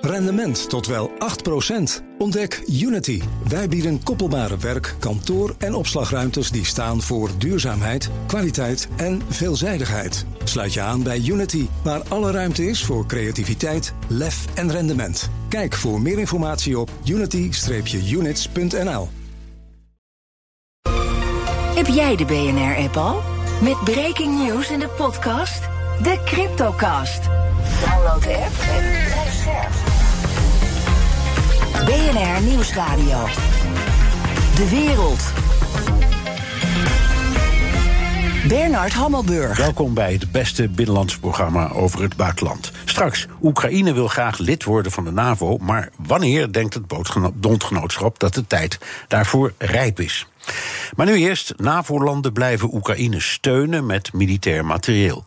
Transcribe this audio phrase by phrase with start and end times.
[0.00, 1.12] Rendement tot wel 8%.
[2.18, 3.22] Ontdek Unity.
[3.48, 10.26] Wij bieden koppelbare werk, kantoor en opslagruimtes die staan voor duurzaamheid, kwaliteit en veelzijdigheid.
[10.44, 15.30] Sluit je aan bij Unity, waar alle ruimte is voor creativiteit, lef en rendement.
[15.48, 19.08] Kijk voor meer informatie op unity-units.nl.
[21.74, 23.22] Heb jij de BNR-app al?
[23.62, 25.62] Met breaking news in de podcast
[26.02, 27.20] De Cryptocast.
[27.80, 29.72] Download de app en blijf scherp.
[31.84, 33.26] BNR Nieuwsradio.
[34.56, 35.32] De wereld.
[38.48, 39.56] Bernard Hammelburg.
[39.56, 42.72] Welkom bij het beste binnenlandse programma over het buitenland.
[42.84, 46.86] Straks, Oekraïne wil graag lid worden van de NAVO, maar wanneer denkt het
[47.40, 50.26] bondgenootschap dat de tijd daarvoor rijp is?
[50.96, 55.24] Maar nu eerst, NAVO-landen blijven Oekraïne steunen met militair materieel.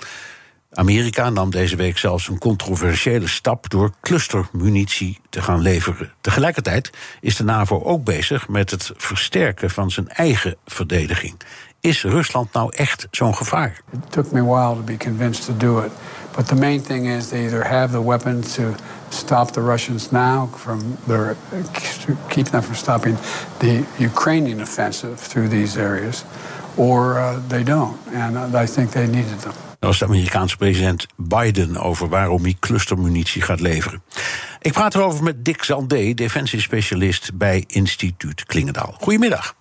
[0.75, 6.11] Amerika nam deze week zelfs een controversiële stap door clustermunitie te gaan leveren.
[6.21, 6.89] Tegelijkertijd
[7.21, 11.35] is de NAVO ook bezig met het versterken van zijn eigen verdediging.
[11.79, 13.81] Is Rusland nou echt zo'n gevaar?
[13.91, 15.91] It took me a while to be convinced to do it.
[16.35, 18.63] But the main thing is they either have the weapons to
[19.09, 21.35] stop the Russians now from their
[22.27, 23.17] keep them from stopping
[23.57, 26.23] the Ukrainian offensive through these areas,
[26.75, 27.97] or uh, they don't.
[28.13, 29.53] And I think they needed them.
[29.85, 34.03] Dat was de Amerikaanse president Biden over waarom hij clustermunitie gaat leveren.
[34.61, 38.95] Ik praat erover met Dick Zandé, defensiespecialist bij Instituut Klingendaal.
[38.99, 39.55] Goedemiddag.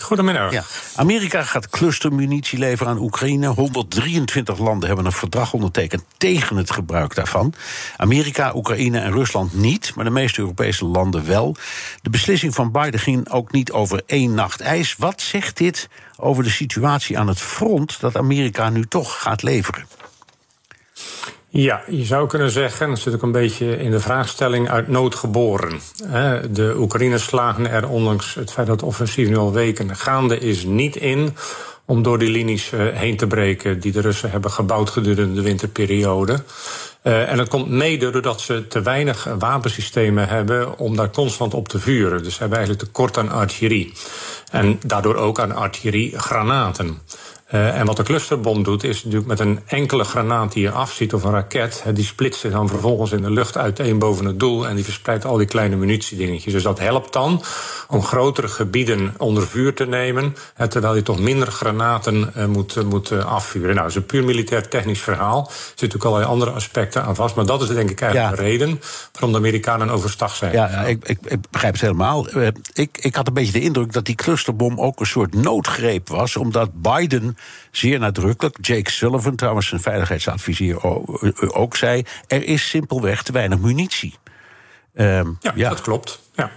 [0.00, 0.52] Goedemiddag.
[0.52, 0.62] Ja.
[0.96, 3.46] Amerika gaat clustermunitie leveren aan Oekraïne.
[3.46, 7.54] 123 landen hebben een verdrag ondertekend tegen het gebruik daarvan.
[7.96, 11.56] Amerika, Oekraïne en Rusland niet, maar de meeste Europese landen wel.
[12.02, 14.96] De beslissing van Biden ging ook niet over één nacht ijs.
[14.98, 19.86] Wat zegt dit over de situatie aan het front dat Amerika nu toch gaat leveren?
[21.48, 25.14] Ja, je zou kunnen zeggen, dat zit ook een beetje in de vraagstelling, uit nood
[25.14, 25.80] geboren.
[26.50, 30.64] De Oekraïners slagen er, ondanks het feit dat het offensief nu al weken gaande is,
[30.64, 31.36] niet in
[31.84, 35.42] om door die linies eh, heen te breken die de Russen hebben gebouwd gedurende de
[35.42, 36.42] winterperiode.
[37.04, 41.68] Uh, en dat komt mede doordat ze te weinig wapensystemen hebben om daar constant op
[41.68, 42.22] te vuren.
[42.22, 43.92] Dus ze hebben eigenlijk tekort aan artillerie.
[44.50, 46.98] En daardoor ook aan artilleriegranaten.
[47.54, 51.14] Uh, en wat de clusterbom doet, is natuurlijk met een enkele granaat die je afziet
[51.14, 54.68] of een raket, die splitst zich dan vervolgens in de lucht uiteen boven het doel
[54.68, 56.52] en die verspreidt al die kleine munitiedingetjes.
[56.52, 57.42] Dus dat helpt dan
[57.88, 60.36] om grotere gebieden onder vuur te nemen,
[60.68, 63.68] terwijl je toch minder granaten uh, moet, uh, moet afvuren.
[63.68, 65.40] Nou, dat is een puur militair technisch verhaal.
[65.40, 68.42] Er zitten natuurlijk allerlei andere aspecten aan vast, maar dat is denk ik eigenlijk ja.
[68.42, 68.80] de reden
[69.12, 70.52] waarom de Amerikanen overstag zijn.
[70.52, 72.26] Ja, ja ik, ik, ik, begrijp het helemaal.
[72.72, 76.36] ik, ik had een beetje de indruk dat die clusterbom ook een soort noodgreep was,
[76.36, 77.36] omdat Biden
[77.70, 80.82] zeer nadrukkelijk, Jake Sullivan, trouwens een veiligheidsadviseur,
[81.54, 84.14] ook zei: er is simpelweg te weinig munitie.
[84.94, 86.20] Um, ja, ja, dat klopt.
[86.34, 86.50] Ja.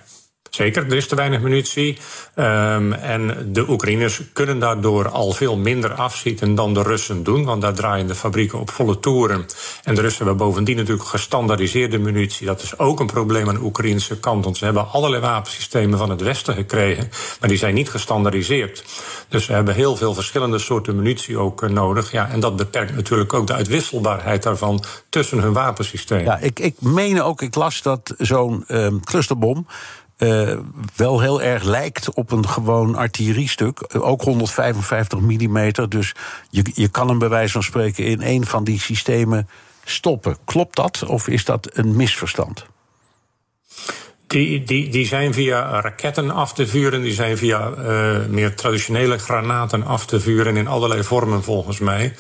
[0.50, 1.98] Zeker, er is te weinig munitie.
[2.36, 7.46] Um, en de Oekraïners kunnen daardoor al veel minder afschieten dan de Russen doen.
[7.46, 9.46] Want daar draaien de fabrieken op volle toeren.
[9.84, 12.46] En de Russen hebben bovendien natuurlijk gestandaardiseerde munitie.
[12.46, 14.44] Dat is ook een probleem aan de Oekraïnse kant.
[14.44, 17.10] Want ze hebben allerlei wapensystemen van het Westen gekregen.
[17.40, 18.84] Maar die zijn niet gestandaardiseerd.
[19.30, 22.12] Dus ze hebben heel veel verschillende soorten munitie ook uh, nodig.
[22.12, 26.24] Ja, en dat beperkt natuurlijk ook de uitwisselbaarheid daarvan tussen hun wapensystemen.
[26.24, 29.68] Ja, ik, ik meen ook, ik las dat zo'n um, clusterbom
[30.18, 30.58] uh,
[30.96, 33.90] wel heel erg lijkt op een gewoon artilleriestuk.
[33.94, 35.72] Ook 155 mm.
[35.90, 36.16] Dus
[36.50, 39.50] je, je kan hem bij wijze van spreken in een van die systemen
[39.84, 40.38] stoppen.
[40.46, 42.66] Klopt dat of is dat een misverstand?
[44.28, 49.18] Die, die, die zijn via raketten af te vuren, die zijn via uh, meer traditionele
[49.18, 52.16] granaten af te vuren in allerlei vormen volgens mij.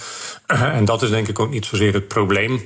[0.77, 2.61] En dat is denk ik ook niet zozeer het probleem.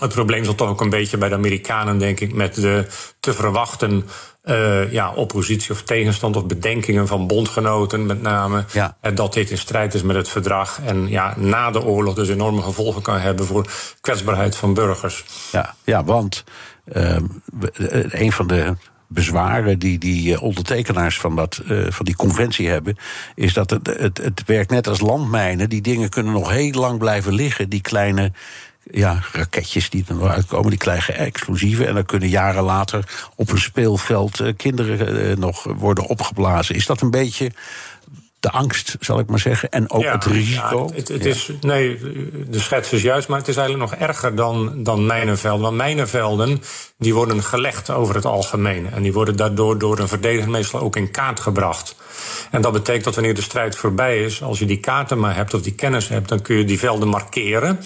[0.00, 2.86] Het probleem zat toch ook een beetje bij de Amerikanen, denk ik, met de
[3.20, 4.04] te verwachten
[4.44, 8.64] uh, ja, oppositie of tegenstand of bedenkingen van bondgenoten, met name.
[8.72, 8.96] Ja.
[9.14, 10.80] dat dit in strijd is met het verdrag.
[10.84, 13.66] En ja, na de oorlog dus enorme gevolgen kan hebben voor
[14.00, 15.24] kwetsbaarheid van burgers.
[15.52, 16.44] Ja, ja want
[16.94, 17.16] uh,
[18.08, 18.76] een van de
[19.08, 22.96] bezwaren die die ondertekenaars van, dat, uh, van die conventie hebben,
[23.34, 25.68] is dat het, het, het werkt net als landmijnen.
[25.68, 28.32] Die dingen kunnen nog heel lang blijven liggen, die kleine
[28.90, 31.86] ja, raketjes die er nog uitkomen, die krijgen explosieven.
[31.86, 36.74] En dan kunnen jaren later op een speelveld uh, kinderen uh, nog worden opgeblazen.
[36.74, 37.50] Is dat een beetje
[38.44, 40.86] de angst, zal ik maar zeggen, en ook het risico.
[40.88, 41.98] Ja, het, het is, nee,
[42.48, 45.62] de schets is juist, maar het is eigenlijk nog erger dan, dan mijnenvelden.
[45.62, 46.62] Want mijnenvelden
[46.98, 48.90] die worden gelegd over het algemeen.
[48.92, 51.96] En die worden daardoor door een verdediger meestal ook in kaart gebracht.
[52.50, 55.54] En dat betekent dat wanneer de strijd voorbij is, als je die kaarten maar hebt
[55.54, 57.78] of die kennis hebt, dan kun je die velden markeren.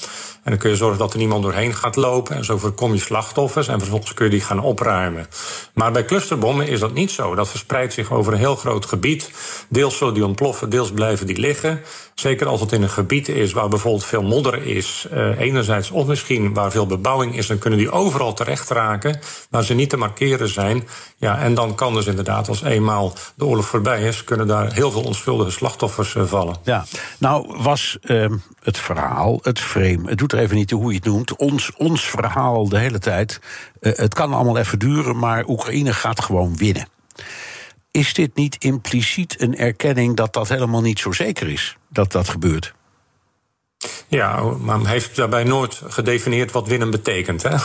[0.49, 2.37] En dan kun je zorgen dat er niemand doorheen gaat lopen.
[2.37, 3.69] En zo voorkom je slachtoffers.
[3.69, 5.27] En vervolgens kun je die gaan opruimen.
[5.75, 7.35] Maar bij clusterbommen is dat niet zo.
[7.35, 9.31] Dat verspreidt zich over een heel groot gebied.
[9.69, 11.81] Deels zullen die ontploffen, deels blijven die liggen.
[12.15, 16.07] Zeker als het in een gebied is waar bijvoorbeeld veel modder is, uh, enerzijds, of
[16.07, 19.97] misschien waar veel bebouwing is, dan kunnen die overal terecht raken, waar ze niet te
[19.97, 20.89] markeren zijn.
[21.17, 24.91] Ja, en dan kan dus inderdaad, als eenmaal de oorlog voorbij is, kunnen daar heel
[24.91, 26.57] veel onschuldige slachtoffers uh, vallen.
[26.63, 26.85] Ja,
[27.19, 28.27] nou was uh,
[28.63, 31.71] het verhaal, het frame, het doet er even niet toe hoe je het noemt, ons,
[31.77, 33.41] ons verhaal de hele tijd.
[33.81, 36.89] Uh, het kan allemaal even duren, maar Oekraïne gaat gewoon winnen.
[37.99, 41.77] Is dit niet impliciet een erkenning dat dat helemaal niet zo zeker is?
[41.89, 42.75] dat dat gebeurt.
[44.09, 47.43] Ja, maar heeft daarbij nooit gedefinieerd wat winnen betekent.
[47.43, 47.57] Hè?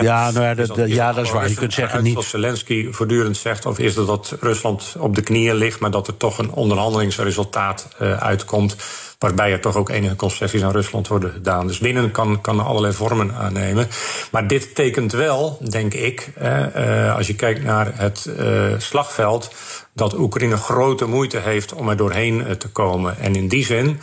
[0.00, 1.48] Ja, nou ja, dat, dus ja, dat is waar.
[1.48, 2.12] Je kunt zeggen niet.
[2.12, 6.06] Zoals Zelensky voortdurend zegt, of is het dat Rusland op de knieën ligt, maar dat
[6.06, 8.76] er toch een onderhandelingsresultaat uh, uitkomt.
[9.18, 11.66] Waarbij er toch ook enige concessies aan Rusland worden gedaan.
[11.66, 13.88] Dus winnen kan, kan allerlei vormen aannemen.
[14.30, 19.54] Maar dit tekent wel, denk ik, uh, als je kijkt naar het uh, slagveld,
[19.92, 23.18] dat Oekraïne grote moeite heeft om er doorheen te komen.
[23.18, 24.00] En in die zin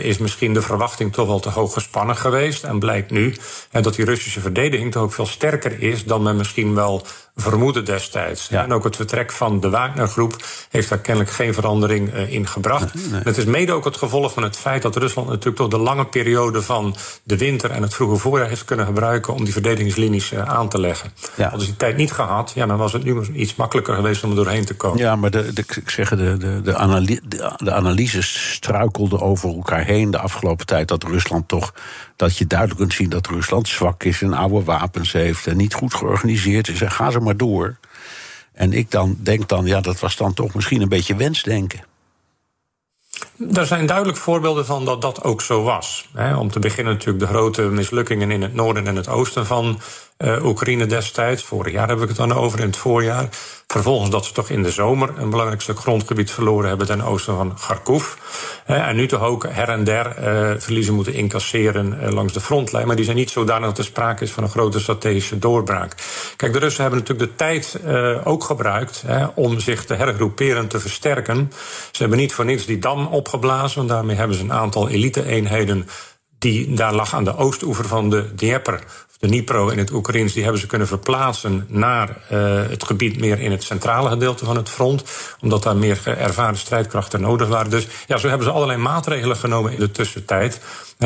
[0.00, 2.64] is misschien de verwachting toch wel te hoog gespannen geweest.
[2.64, 3.34] En blijkt nu
[3.72, 7.82] uh, dat die Russische verdediging toch ook veel sterker is dan men misschien wel vermoedde
[7.82, 8.48] destijds.
[8.48, 8.62] Ja.
[8.62, 10.36] En ook het vertrek van de Wagner-groep
[10.70, 12.94] heeft daar kennelijk geen verandering uh, in gebracht.
[12.94, 13.20] Nee, nee.
[13.24, 16.06] Het is mede ook het gevolg van het feit dat Rusland natuurlijk toch de lange
[16.06, 20.42] periode van de winter en het vroege voorjaar heeft kunnen gebruiken om die verdedigingslinies uh,
[20.42, 21.12] aan te leggen.
[21.36, 21.42] Ja.
[21.42, 24.30] Hadden ze die tijd niet gehad, ja, dan was het nu iets makkelijker geweest om
[24.30, 24.98] er doorheen te komen.
[24.98, 29.48] Ja, maar de, de, ik zeg, de, de, de, analy de, de analyses struikelden over
[29.54, 30.88] elkaar heen de afgelopen tijd.
[30.88, 31.74] Dat Rusland toch,
[32.16, 35.74] dat je duidelijk kunt zien dat Rusland zwak is en oude wapens heeft en niet
[35.74, 36.80] goed georganiseerd is.
[36.80, 37.76] En ga ze maar door.
[38.52, 41.84] En ik dan denk dan, ja, dat was dan toch misschien een beetje wensdenken.
[43.54, 46.08] Er zijn duidelijk voorbeelden van dat dat ook zo was.
[46.38, 49.80] om te beginnen natuurlijk de grote mislukkingen in het noorden en het oosten van
[50.18, 51.44] uh, Oekraïne destijds.
[51.44, 53.28] Vorig jaar heb ik het dan over, in het voorjaar.
[53.66, 57.34] Vervolgens dat ze toch in de zomer een belangrijk stuk grondgebied verloren hebben ten oosten
[57.34, 58.14] van Kharkov.
[58.64, 62.86] En nu toch ook her en der uh, verliezen moeten incasseren langs de frontlijn.
[62.86, 65.94] Maar die zijn niet zodanig dat er sprake is van een grote strategische doorbraak.
[66.36, 67.78] Kijk, de Russen hebben natuurlijk de tijd
[68.24, 69.04] ook gebruikt
[69.34, 71.52] om zich te hergroeperen, te versterken.
[71.92, 75.88] Ze hebben niet voor niets die dam opgeblazen, daarmee hebben ze een aantal elite-eenheden
[76.38, 78.84] die daar lag aan de oostoever van de Dnieper
[79.24, 83.40] de Dnipro in het Oekraïens, die hebben ze kunnen verplaatsen naar uh, het gebied meer
[83.40, 85.04] in het centrale gedeelte van het front.
[85.40, 87.70] Omdat daar meer ervaren strijdkrachten nodig waren.
[87.70, 90.60] Dus ja, zo hebben ze allerlei maatregelen genomen in de tussentijd.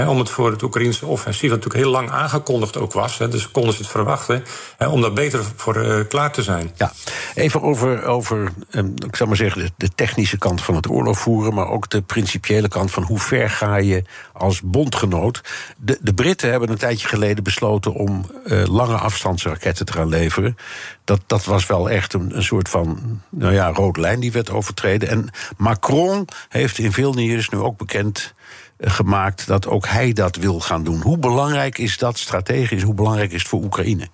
[0.06, 3.18] Om het voor het Oekraïnse offensief, dat natuurlijk heel lang aangekondigd ook was.
[3.18, 4.44] Hè, dus konden ze het verwachten.
[4.90, 6.70] Om daar beter voor uh, klaar te zijn.
[6.76, 6.92] Ja,
[7.34, 11.54] even over, over um, ik zou maar zeggen, de, technische kant van het oorlog voeren.
[11.54, 14.02] Maar ook de principiële kant van hoe ver ga je
[14.32, 15.40] als bondgenoot.
[15.76, 20.56] De, de Britten hebben een tijdje geleden besloten om uh, lange afstandsraketten te gaan leveren.
[21.04, 24.50] Dat, dat was wel echt een, een soort van nou ja, rood lijn die werd
[24.50, 25.08] overtreden.
[25.08, 28.34] En Macron heeft in veel nieuws nu ook bekend
[28.78, 31.02] gemaakt dat ook hij dat wil gaan doen.
[31.02, 32.82] Hoe belangrijk is dat strategisch?
[32.82, 34.08] Hoe belangrijk is het voor Oekraïne?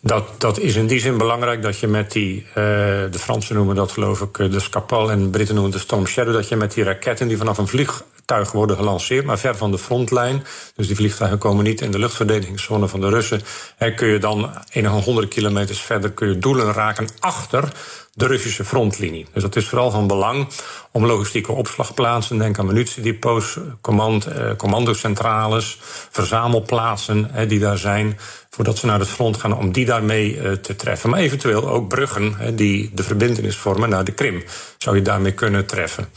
[0.00, 3.76] Dat, dat is in die zin belangrijk dat je met die, uh, de Fransen noemen
[3.76, 6.74] dat geloof ik de Scapal en de Britten noemen de Storm Shadow, dat je met
[6.74, 10.44] die raketten die vanaf een vliegtuig worden gelanceerd, maar ver van de frontlijn,
[10.74, 13.42] dus die vliegtuigen komen niet in de luchtverdedigingszone van de Russen,
[13.76, 17.72] en kun je dan enige honderden kilometers verder kun je doelen raken achter
[18.18, 19.26] de Russische frontlinie.
[19.32, 20.48] Dus dat is vooral van belang
[20.90, 25.78] om logistieke opslagplaatsen, denk aan munitiedepots, command, eh, commandocentrales,
[26.10, 28.18] verzamelplaatsen die daar zijn,
[28.50, 31.10] voordat ze naar het front gaan, om die daarmee uh, te treffen.
[31.10, 34.44] Maar eventueel ook bruggen die de verbindenis vormen naar de Krim,
[34.78, 36.08] zou je daarmee kunnen treffen.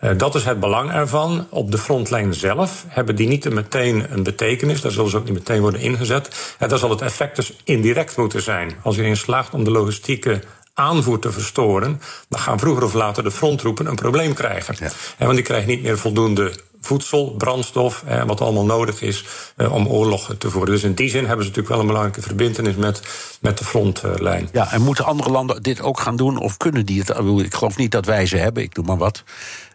[0.00, 1.46] Uh, dat is het belang ervan.
[1.50, 4.80] Op de frontlijn zelf hebben die niet meteen een betekenis.
[4.80, 6.54] Daar zullen ze ook niet meteen worden ingezet.
[6.58, 8.76] En daar zal het effect dus indirect moeten zijn.
[8.82, 10.40] Als je erin slaagt om de logistieke
[10.78, 14.76] aanvoer te verstoren, dan gaan vroeger of later de frontroepen een probleem krijgen.
[14.78, 14.90] Ja.
[15.18, 19.24] Want die krijgen niet meer voldoende voedsel, brandstof, wat allemaal nodig is
[19.56, 20.72] eh, om oorlog te voeren.
[20.72, 23.02] Dus in die zin hebben ze natuurlijk wel een belangrijke verbindenis met,
[23.40, 24.48] met de frontlijn.
[24.52, 26.38] Ja, en moeten andere landen dit ook gaan doen?
[26.38, 27.08] Of kunnen die het?
[27.44, 29.22] Ik geloof niet dat wij ze hebben, ik doe maar wat.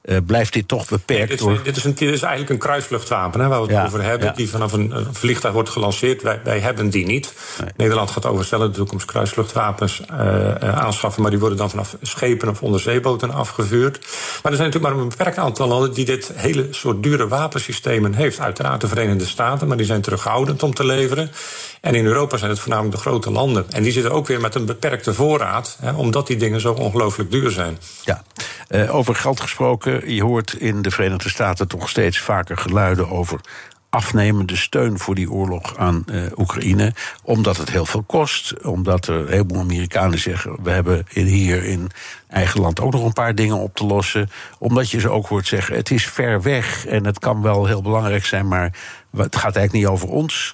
[0.04, 1.64] Uh, blijft dit toch beperkt dit, door...
[1.64, 4.28] Dit is, een, dit is eigenlijk een kruisvluchtwapen hè, waar we het Ja, over hebben...
[4.28, 4.34] ja.
[4.34, 6.22] die vanaf een, een vliegtuig wordt gelanceerd.
[6.22, 7.34] Wij, wij hebben die niet.
[7.76, 11.22] Nederland gaat overstellen de toekomst kruisvluchtwapens eh, eh, aanschaffen...
[11.22, 14.00] maar die worden dan vanaf schepen of onderzeeboten afgevuurd.
[14.44, 15.94] Maar er zijn natuurlijk maar een beperkt aantal landen...
[15.94, 18.40] die dit hele soort dure wapensystemen heeft.
[18.40, 21.32] Uiteraard de Verenigde Staten, maar die zijn terughoudend om te leveren.
[21.82, 23.66] En in Europa zijn het voornamelijk de grote landen.
[23.70, 25.78] En die zitten ook weer met een beperkte voorraad...
[25.80, 27.78] Hè, omdat die dingen zo ongelooflijk duur zijn.
[28.06, 28.24] Ja,
[28.68, 29.93] Eh, over geld gesproken.
[30.06, 33.40] Je hoort in de Verenigde Staten toch steeds vaker geluiden over
[33.94, 36.94] afnemende steun voor die oorlog aan eh, Oekraïne.
[37.24, 38.64] Omdat het heel veel kost.
[38.64, 40.64] Omdat er een heleboel Amerikanen zeggen...
[40.64, 41.90] we hebben hier in
[42.28, 44.30] eigen land ook nog een paar dingen op te lossen.
[44.60, 45.76] Omdat je ze ook hoort zeggen...
[45.76, 48.48] het is ver weg en het kan wel heel belangrijk zijn...
[48.48, 48.74] maar
[49.18, 50.54] het gaat eigenlijk niet over ons.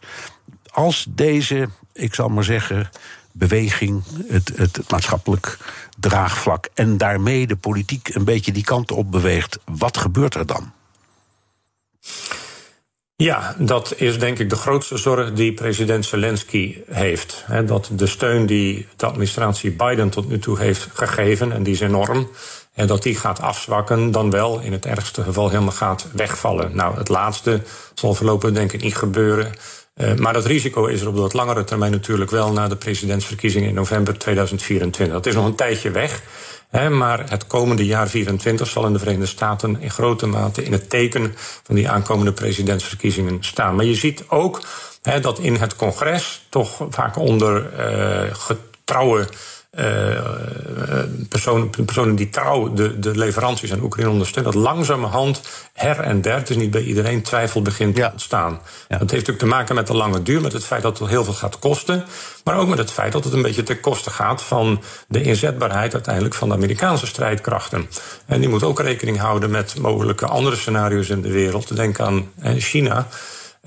[0.72, 2.90] Als deze, ik zal maar zeggen
[3.40, 5.58] beweging, het, het, maatschappelijk
[6.00, 10.72] draagvlak en daarmee de politiek een beetje die kant op beweegt, wat gebeurt er dan?
[13.16, 17.46] Ja, dat is denk ik de grootste zorg die president Zelensky heeft.
[17.66, 21.80] Dat de steun die de administratie Biden tot nu toe heeft gegeven, en die is
[21.80, 22.30] enorm,
[22.74, 26.76] en dat die gaat afzwakken, dan wel in het ergste geval helemaal gaat wegvallen.
[26.76, 27.62] Nou, het laatste
[27.94, 29.54] zal voorlopig denk ik niet gebeuren.
[30.00, 32.76] Eh, maar dat risico is er op de wat langere termijn natuurlijk wel na de
[32.76, 35.16] presidentsverkiezingen in november 2024.
[35.16, 36.22] Dat is nog een tijdje weg.
[36.90, 40.90] Maar het komende jaar 24 zal in de Verenigde Staten in grote mate in het
[40.90, 43.76] teken van die aankomende presidentsverkiezingen staan.
[43.76, 44.62] Maar je ziet ook
[45.22, 49.28] dat in het congres toch vaak onder eh getrouwe
[49.80, 55.42] eh, eh, personen, personen die trouw de, de leveranties aan Oekraïne ondersteunen, dat langzamerhand
[55.74, 58.52] her en der, is niet bij iedereen, twijfel begint te ontstaan.
[58.52, 58.98] Ja.
[58.98, 61.24] Dat heeft natuurlijk te maken met de lange duur, met het feit dat het heel
[61.24, 62.06] veel gaat kosten,
[62.44, 65.94] maar ook met het feit dat het een beetje ten koste gaat van de inzetbaarheid
[65.94, 67.90] uiteindelijk van de Amerikaanse strijdkrachten.
[68.26, 71.76] En die moet ook rekening houden met mogelijke andere scenario's in de wereld.
[71.76, 73.08] Denk aan China.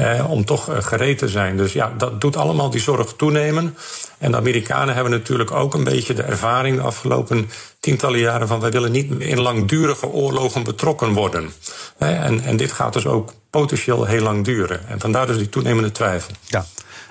[0.02, 1.56] Eh, om toch eh, gereed te zijn.
[1.56, 3.76] Dus ja, dat doet allemaal die zorg toenemen.
[4.18, 8.60] En de Amerikanen hebben natuurlijk ook een beetje de ervaring de afgelopen tientallen jaren van
[8.60, 11.50] wij willen niet in langdurige oorlogen betrokken worden.
[11.98, 14.88] En, en dit gaat dus ook potentieel heel lang duren.
[14.88, 16.34] En vandaar dus die toenemende twijfel.
[16.46, 16.64] Ja.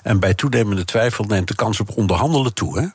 [0.03, 2.88] En bij toenemende twijfel neemt de kans op onderhandelen toe, hè?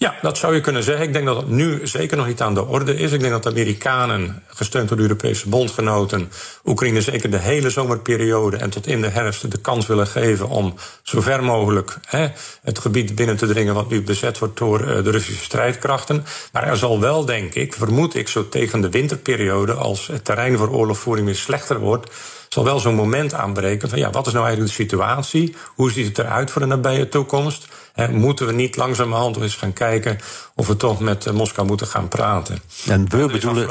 [0.00, 1.06] Ja, dat zou je kunnen zeggen.
[1.06, 3.12] Ik denk dat het nu zeker nog niet aan de orde is.
[3.12, 6.30] Ik denk dat Amerikanen, gesteund door de Europese bondgenoten,
[6.64, 10.74] Oekraïne zeker de hele zomerperiode en tot in de herfst de kans willen geven om
[11.02, 12.28] zo ver mogelijk hè,
[12.62, 16.24] het gebied binnen te dringen wat nu bezet wordt door eh, de Russische strijdkrachten.
[16.52, 20.56] Maar er zal wel, denk ik, vermoed ik, zo tegen de winterperiode, als het terrein
[20.56, 22.10] voor oorlogvoering weer slechter wordt,
[22.58, 25.54] zal wel zo'n moment aanbreken van ja, wat is nou eigenlijk de situatie?
[25.74, 27.68] Hoe ziet het eruit voor de nabije toekomst?
[27.92, 30.18] Hè, moeten we niet langzamerhand eens gaan kijken
[30.54, 32.58] of we toch met eh, Moskou moeten gaan praten?
[32.86, 33.68] En we bedoelen.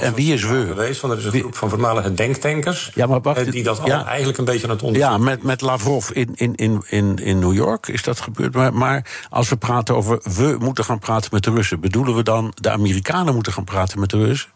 [0.00, 0.66] En, wie is we?
[0.66, 3.62] Geweest, want er is een Wie- groep van voormalige denktankers Ja, maar wacht, eh, die
[3.62, 4.06] dat ja.
[4.06, 7.38] eigenlijk een beetje aan het onderzoeken Ja, met, met Lavrov in, in, in, in, in
[7.38, 8.54] New York is dat gebeurd.
[8.54, 12.22] Maar, maar als we praten over we moeten gaan praten met de Russen, bedoelen we
[12.22, 14.50] dan de Amerikanen moeten gaan praten met de Russen?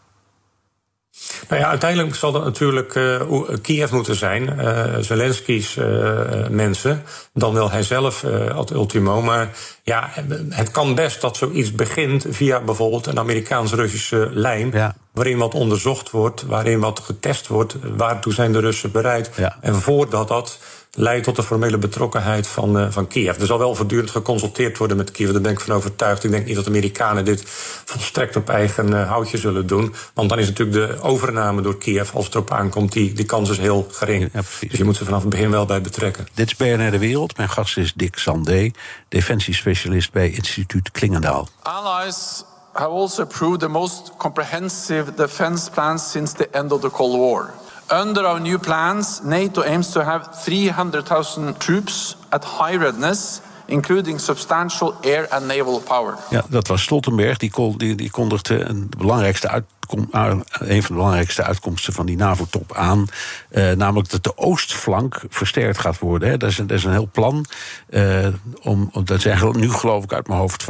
[1.49, 2.95] Nou ja, uiteindelijk zal dat natuurlijk
[3.29, 4.59] Oe- Kiev moeten zijn.
[4.59, 7.03] eh Zelensky's eh, mensen.
[7.33, 9.21] Dan wel hij zelf eh ad ultimo.
[9.21, 9.49] Maar
[9.83, 10.09] ja,
[10.49, 14.71] het kan best dat zoiets begint via bijvoorbeeld een Amerikaans-Russische lijn.
[14.73, 14.95] Ja.
[15.13, 17.75] Waarin wat onderzocht wordt, waarin wat getest wordt.
[17.97, 19.29] Waartoe zijn de Russen bereid?
[19.35, 19.57] Ja.
[19.61, 20.59] En voordat dat
[20.95, 23.39] leidt tot de formele betrokkenheid van, eh, van Kiev.
[23.39, 26.23] Er zal wel voortdurend geconsulteerd worden met Kiev, daar ben ik van overtuigd.
[26.23, 27.43] Ik denk niet dat de Amerikanen dit
[27.85, 29.93] volstrekt op eigen eh, houtje zullen doen.
[30.13, 33.49] Want dan is natuurlijk de overname door Kiev, als het erop aankomt, die, die kans
[33.49, 34.29] is heel gering.
[34.33, 36.27] Ja, dus je moet ze vanaf het begin wel bij betrekken.
[36.33, 37.37] Dit is BNR De Wereld.
[37.37, 38.71] Mijn gast is Dick Sandé,
[39.07, 41.47] defensiespecialist bij instituut Klingendaal.
[41.61, 47.15] Allies have also approved the most comprehensive defense plans since the end of the Cold
[47.15, 47.53] War.
[47.91, 54.93] Under our new plans, NATO aims to have 300,000 troops at high readiness, including substantial
[55.01, 56.17] air and naval power.
[56.29, 57.37] Ja, dat was Stoltenberg.
[57.37, 62.17] Die, kon, die, die kondigde een, belangrijkste uitkom, een van de belangrijkste uitkomsten van die
[62.17, 63.07] NAVO-top aan.
[63.49, 66.29] Eh, namelijk dat de oostflank versterkt gaat worden.
[66.29, 66.37] Hè.
[66.37, 67.45] Dat, is een, dat is een heel plan.
[67.89, 68.27] Eh,
[68.61, 70.65] om, dat zijn nu geloof ik uit mijn hoofd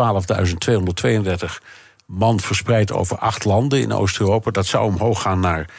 [1.51, 1.58] 12.232
[2.05, 4.51] man verspreid over acht landen in Oost-Europa.
[4.51, 5.70] Dat zou omhoog gaan naar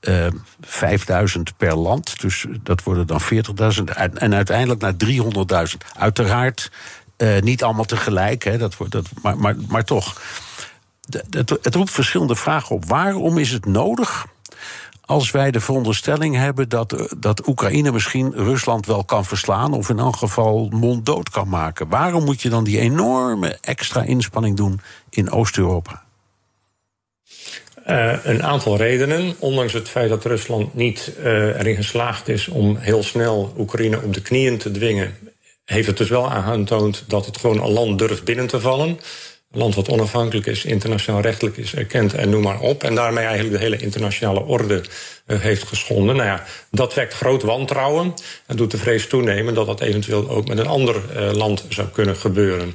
[0.00, 0.26] eh
[0.60, 2.20] 5000 per land.
[2.20, 3.84] Dus dat worden dan 40.000.
[4.14, 4.94] En uiteindelijk naar
[5.72, 5.76] 300.000.
[5.98, 6.70] Uiteraard
[7.16, 10.20] eh, niet allemaal tegelijk, hè, dat wordt, dat, maar, maar, maar toch.
[11.30, 12.84] Het, het roept verschillende vragen op.
[12.84, 14.26] Waarom is het nodig
[15.10, 19.88] als wij de veronderstelling hebben dat, eh, dat Oekraïne misschien Rusland wel kan verslaan, of
[19.88, 21.88] in elk geval monddood kan maken?
[21.88, 26.02] Waarom moet je dan die enorme extra inspanning doen in Oost-Europa?
[27.90, 29.34] Uh, een aantal redenen.
[29.38, 34.14] Ondanks het feit dat Rusland niet uh, erin geslaagd is om heel snel Oekraïne op
[34.14, 35.16] de knieën te dwingen,
[35.64, 38.88] heeft het dus wel aangetoond dat het gewoon een land durft binnen te vallen.
[38.88, 42.84] Een land wat onafhankelijk is, internationaal rechtelijk is erkend en noem maar op.
[42.84, 44.82] En daarmee eigenlijk de hele internationale orde
[45.26, 46.16] uh, heeft geschonden.
[46.16, 48.14] Nou ja, dat wekt groot wantrouwen
[48.46, 50.96] en doet de vrees toenemen dat dat eventueel ook met een ander
[51.36, 52.74] land zou kunnen gebeuren.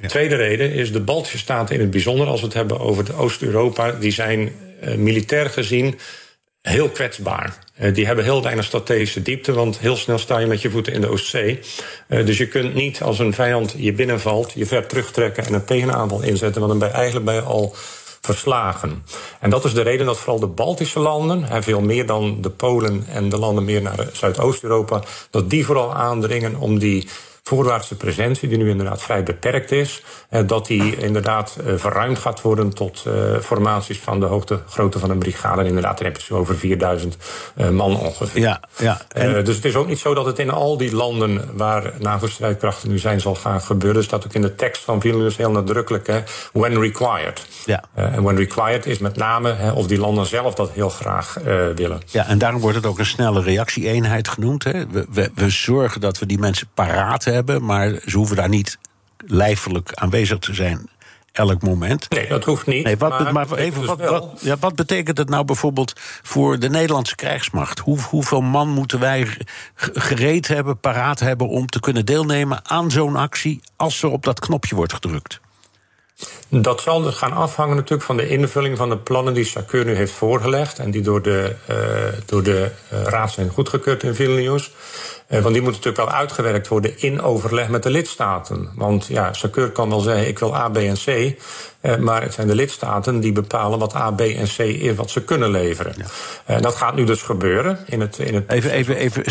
[0.00, 0.08] Ja.
[0.08, 3.92] Tweede reden is de Baltische Staten in het bijzonder, als we het hebben over Oost-Europa,
[3.92, 4.52] die zijn
[4.84, 5.98] uh, militair gezien
[6.62, 7.58] heel kwetsbaar.
[7.80, 10.92] Uh, die hebben heel weinig strategische diepte, want heel snel sta je met je voeten
[10.92, 11.60] in de Oostzee.
[12.08, 15.64] Uh, dus je kunt niet als een vijand je binnenvalt, je ver terugtrekken en een
[15.64, 17.74] tegenaanval inzetten, want dan ben je eigenlijk bij al
[18.20, 19.04] verslagen.
[19.40, 22.50] En dat is de reden dat vooral de Baltische landen, en veel meer dan de
[22.50, 27.08] Polen en de landen meer naar Zuidoost-Europa, dat die vooral aandringen om die
[27.50, 32.40] voorwaartse presentie, die nu inderdaad vrij beperkt is, eh, dat die inderdaad eh, verruimd gaat
[32.40, 35.60] worden tot eh, formaties van de hoogte, grootte van een brigade.
[35.60, 37.16] En inderdaad, dan heb je zo over 4000
[37.70, 38.40] man ongeveer.
[38.40, 39.00] Ja, ja.
[39.12, 39.44] En...
[39.44, 42.98] dus het is ook niet zo dat het in al die landen waar NAVO-strijdkrachten nu
[42.98, 43.98] zijn zal gaan gebeuren.
[43.98, 46.20] Er staat ook in de tekst van Vilnius heel nadrukkelijk, hè,
[46.52, 47.46] when required.
[47.64, 47.84] Ja.
[47.94, 51.36] En when required is met name hè, of die landen zelf dat heel graag
[51.74, 52.00] willen.
[52.06, 54.64] Ja, en daarom wordt het ook een snelle reactie-eenheid genoemd.
[54.64, 54.86] Hè.
[54.86, 58.78] We, we, we zorgen dat we die mensen paraat hebben maar ze hoeven daar niet
[59.26, 60.88] lijfelijk aanwezig te zijn
[61.32, 62.10] elk moment.
[62.10, 62.84] Nee, dat hoeft niet.
[62.84, 65.92] Nee, wat, maar, maar even, dus wat, wat, ja, wat, betekent het nou bijvoorbeeld
[66.22, 67.78] voor de Nederlandse krijgsmacht?
[67.78, 69.36] Hoe, hoeveel man moeten wij
[69.74, 74.40] gereed hebben, paraat hebben om te kunnen deelnemen aan zo'n actie als er op dat
[74.40, 75.40] knopje wordt gedrukt?
[76.48, 79.94] Dat zal dus gaan afhangen natuurlijk van de invulling van de plannen die Sakeur nu
[79.94, 81.76] heeft voorgelegd en die door de, uh,
[82.26, 84.70] door de uh, raad zijn goedgekeurd in Vilnius.
[85.30, 88.68] Uh, want die moeten natuurlijk wel uitgewerkt worden in overleg met de lidstaten.
[88.74, 91.36] Want ja, Sakeur kan wel zeggen: ik wil A, B en C.
[91.82, 95.10] Uh, maar het zijn de lidstaten die bepalen wat A, B en C is, wat
[95.10, 95.94] ze kunnen leveren.
[95.96, 96.56] Ja.
[96.56, 97.78] Uh, dat gaat nu dus gebeuren.
[97.86, 99.22] In het, in het even, even, even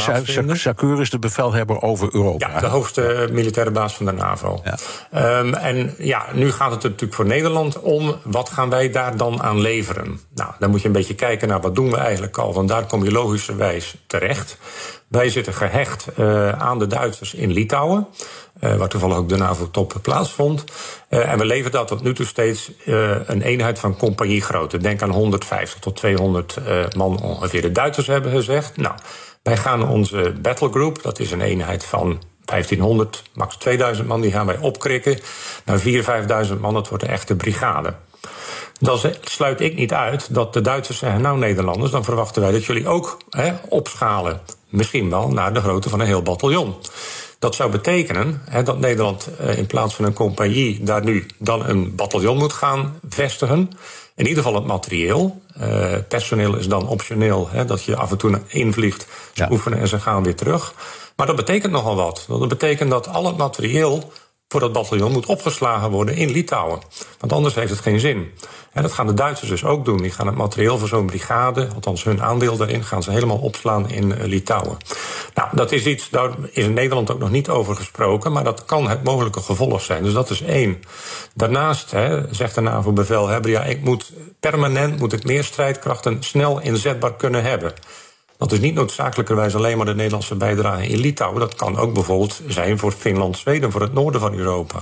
[0.58, 2.50] Sakeur is de bevelhebber over Europa.
[2.50, 4.62] Ja, de hoogste militaire baas van de NAVO.
[4.64, 5.40] Ja.
[5.40, 9.42] Um, en ja, nu gaat het natuurlijk voor Nederland om wat gaan wij daar dan
[9.42, 10.20] aan leveren.
[10.36, 12.54] Nou, dan moet je een beetje kijken naar wat doen we eigenlijk al.
[12.54, 14.58] Want daar kom je logischerwijs terecht.
[15.10, 18.08] Wij zitten gehecht uh, aan de Duitsers in Litouwen.
[18.64, 20.64] Uh, waar toevallig ook de NAVO-top plaatsvond.
[21.10, 22.72] Uh, en we leveren dat tot nu toe steeds
[23.26, 24.78] een eenheid van compagniegrootte.
[24.78, 26.58] Denk aan 150 tot 200
[26.96, 27.62] man ongeveer.
[27.62, 28.96] De Duitsers hebben gezegd, nou,
[29.44, 34.46] wij gaan onze battlegroup, dat is een eenheid van 1500, max 2000 man, die gaan
[34.46, 35.20] wij opkrikken
[35.66, 36.74] naar 4.000, 5.000 man.
[36.74, 37.94] Dat wordt een echte brigade.
[38.80, 42.66] Dan sluit ik niet uit dat de Duitsers zeggen: Nou, Nederlanders, dan verwachten wij dat
[42.66, 44.42] jullie ook hè, opschalen.
[44.70, 46.76] Misschien wel naar de grootte van een heel bataljon.
[47.40, 51.66] Dat zou betekenen hè, dat Nederland eh, in plaats van een compagnie daar nu dan
[51.66, 53.72] een bataljon moet gaan vestigen.
[54.16, 55.42] In ieder geval het materieel.
[55.62, 59.02] Uh, personeel is dan optioneel, hè, dat je af en toe invliegt,
[59.34, 59.48] ze ja.
[59.52, 60.74] oefenen en ze gaan weer terug.
[61.16, 62.26] Maar dat betekent nogal wat.
[62.28, 64.12] Dat betekent dat al het materieel
[64.52, 66.80] voor dat bataljon moet opgeslagen worden in Litouwen.
[67.20, 68.32] Want anders heeft het geen zin.
[68.72, 69.98] En dat gaan de Duitsers dus ook doen.
[69.98, 73.90] Die gaan het materieel voor zo'n brigade, althans hun aandeel daarin, gaan ze helemaal opslaan
[73.90, 74.78] in uh, Litouwen.
[75.34, 78.66] Nou, dat is iets, daar is in Nederland ook nog niet over gesproken, maar dat
[78.66, 80.04] kan het mogelijke gevolg zijn.
[80.04, 80.82] Dus dat is één.
[81.34, 87.16] Daarnaast hè, zegt de NAVO-bevelhebber, ja, ik moet permanent moet ik meer strijdkrachten snel inzetbaar
[87.16, 87.74] kunnen hebben.
[88.40, 91.40] Dat is niet noodzakelijkerwijs alleen maar de Nederlandse bijdrage in Litouwen.
[91.40, 94.82] Dat kan ook bijvoorbeeld zijn voor Finland, Zweden, voor het noorden van Europa.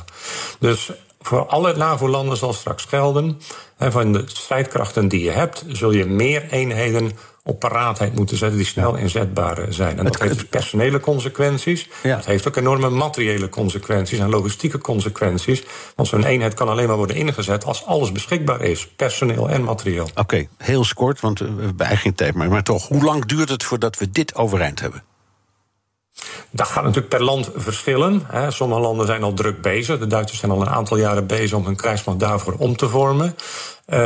[0.60, 0.92] Dus
[1.22, 3.42] voor alle NAVO-landen zal straks gelden.
[3.78, 7.12] En van de strijdkrachten die je hebt, zul je meer eenheden
[7.48, 9.98] op paraatheid moeten zetten die snel inzetbaar zijn.
[9.98, 11.88] En dat heeft personele consequenties.
[12.04, 12.16] Ja.
[12.16, 15.64] Dat heeft ook enorme materiële consequenties en logistieke consequenties.
[15.96, 20.04] Want zo'n eenheid kan alleen maar worden ingezet als alles beschikbaar is, personeel en materieel.
[20.04, 22.50] Oké, okay, heel kort, want we hebben eigenlijk geen tijd meer.
[22.50, 25.04] Maar toch, hoe lang duurt het voordat we dit overeind hebben?
[26.50, 28.24] Dat gaat natuurlijk per land verschillen.
[28.28, 28.52] Hè.
[28.52, 30.00] Sommige landen zijn al druk bezig.
[30.00, 33.36] De Duitsers zijn al een aantal jaren bezig om hun krijgsmacht daarvoor om te vormen.
[33.94, 34.00] Uh,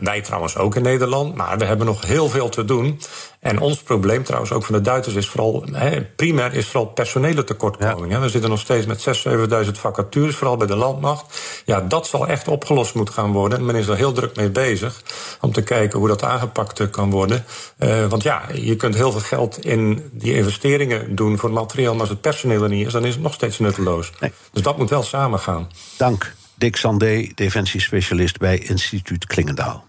[0.00, 1.34] wij trouwens ook in Nederland.
[1.34, 3.00] Maar we hebben nog heel veel te doen.
[3.40, 5.64] En ons probleem trouwens ook van de Duitsers is vooral...
[5.72, 8.12] He, primair is vooral personele tekortkoming.
[8.12, 8.20] Ja.
[8.20, 11.40] We zitten nog steeds met 6.000, 7.000 vacatures, vooral bij de landmacht.
[11.64, 13.58] Ja, dat zal echt opgelost moeten gaan worden.
[13.58, 15.02] En men is er heel druk mee bezig
[15.40, 17.44] om te kijken hoe dat aangepakt kan worden.
[17.78, 21.92] Uh, want ja, je kunt heel veel geld in die investeringen doen voor materieel...
[21.92, 24.12] maar als het personeel er niet is, dan is het nog steeds nutteloos.
[24.20, 24.32] Nee.
[24.52, 25.70] Dus dat moet wel samengaan.
[25.96, 26.34] Dank.
[26.54, 29.86] Dick Sandé, defensiespecialist bij Instituut Klingendaal.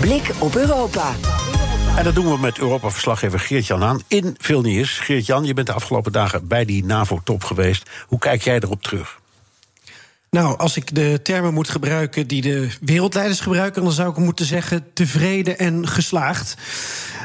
[0.00, 1.14] Blik op Europa.
[1.96, 4.98] En dat doen we met Europa-verslaggever Geert-Jan aan in Vilnius.
[4.98, 7.90] Geert-Jan, je bent de afgelopen dagen bij die NAVO-top geweest.
[8.06, 9.20] Hoe kijk jij erop terug?
[10.30, 14.46] Nou, als ik de termen moet gebruiken die de wereldleiders gebruiken, dan zou ik moeten
[14.46, 16.56] zeggen tevreden en geslaagd.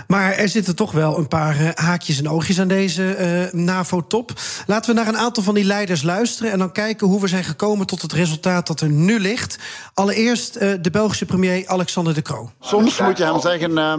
[0.07, 4.31] Maar er zitten toch wel een paar uh, haakjes en oogjes aan deze uh, NAVO-top.
[4.67, 7.43] Laten we naar een aantal van die leiders luisteren en dan kijken hoe we zijn
[7.43, 9.57] gekomen tot het resultaat dat er nu ligt.
[9.93, 12.49] Allereerst uh, de Belgische premier Alexander De Croo.
[12.59, 13.93] Soms moet je hem zeggen: uh,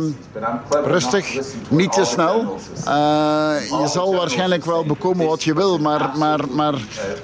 [0.85, 1.39] rustig,
[1.69, 2.59] niet te snel.
[3.83, 6.75] je zal waarschijnlijk wel bekomen wat je wil, maar, maar, maar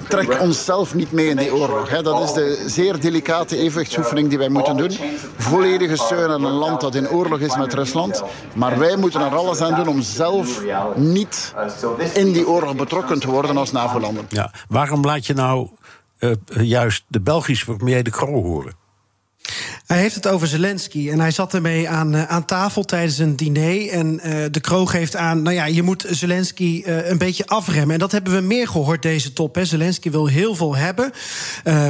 [0.07, 1.89] trek onszelf niet mee in die oorlog.
[1.89, 2.01] Hè.
[2.01, 4.91] Dat is de zeer delicate evenwichtsoefening die wij moeten doen.
[5.37, 8.23] Volledige steun aan een land dat in oorlog is met Rusland.
[8.53, 10.61] Maar wij moeten er alles aan doen om zelf
[10.95, 11.53] niet
[12.13, 14.25] in die oorlog betrokken te worden als NAVO-landen.
[14.29, 15.69] Ja, waarom laat je nou
[16.19, 18.81] uh, juist de Belgische premier de Croo horen?
[19.93, 23.35] Hij heeft het over Zelensky en hij zat ermee aan, uh, aan tafel tijdens een
[23.35, 23.89] diner.
[23.89, 27.93] En uh, de kroog geeft aan, nou ja, je moet Zelensky uh, een beetje afremmen.
[27.93, 29.57] En dat hebben we meer gehoord deze top.
[29.61, 31.11] Zelensky wil heel veel hebben.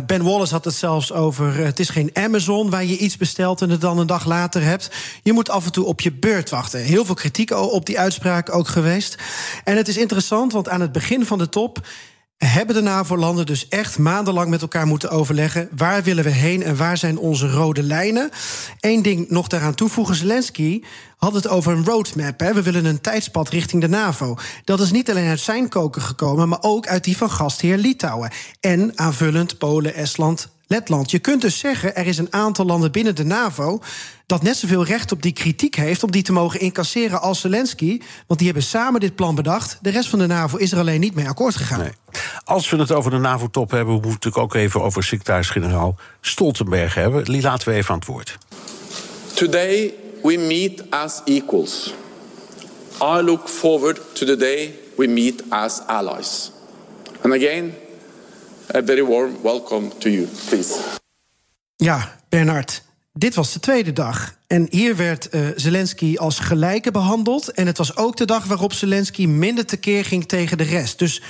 [0.06, 3.70] ben Wallace had het zelfs over, het is geen Amazon waar je iets bestelt en
[3.70, 4.90] het dan een dag later hebt.
[5.22, 6.80] Je moet af en toe op je beurt wachten.
[6.80, 9.16] Heel veel kritiek op die uitspraak ook geweest.
[9.64, 11.82] En het is interessant, want aan het begin van de top
[12.46, 15.70] hebben de NAVO-landen dus echt maandenlang met elkaar moeten overleggen.
[15.76, 18.30] Waar willen we heen en waar zijn onze rode lijnen?
[18.80, 20.16] Eén ding nog daaraan toevoegen.
[20.16, 20.84] Zelensky
[21.18, 22.40] had het over een roadmap.
[22.40, 22.54] Hè.
[22.54, 24.38] We willen een tijdspad richting de NAVO.
[24.64, 28.32] Dat is niet alleen uit zijn koken gekomen, maar ook uit die van gastheer Litouwen.
[28.60, 31.12] En aanvullend Polen, Estland, Letland.
[31.12, 33.80] Je kunt dus zeggen, er is een aantal landen binnen de NAVO
[34.26, 38.02] dat net zoveel recht op die kritiek heeft om die te mogen incasseren als Zelensky.
[38.28, 39.78] Want die hebben samen dit plan bedacht.
[39.82, 41.80] De rest van de NAVO is er alleen niet mee akkoord gegaan.
[41.80, 41.92] Nee.
[42.44, 46.94] Als we het over de NAVO-top hebben, moeten we het ook even over secretaris-generaal Stoltenberg
[46.94, 47.26] hebben.
[47.26, 48.38] Die laten we even aan het woord.
[49.34, 51.94] Today we meet as equals.
[53.02, 56.52] I look forward to the day we meet as allies.
[57.22, 57.74] And again,
[58.76, 60.80] a very warm welcome to you, please.
[61.76, 62.84] Ja, Bernard.
[63.14, 64.36] Dit was de tweede dag.
[64.48, 67.52] En hier werd uh, Zelensky als gelijke behandeld.
[67.52, 71.00] En het was ook de dag waarop Zelensky minder tekeer ging tegen de rest.
[71.00, 71.22] Dus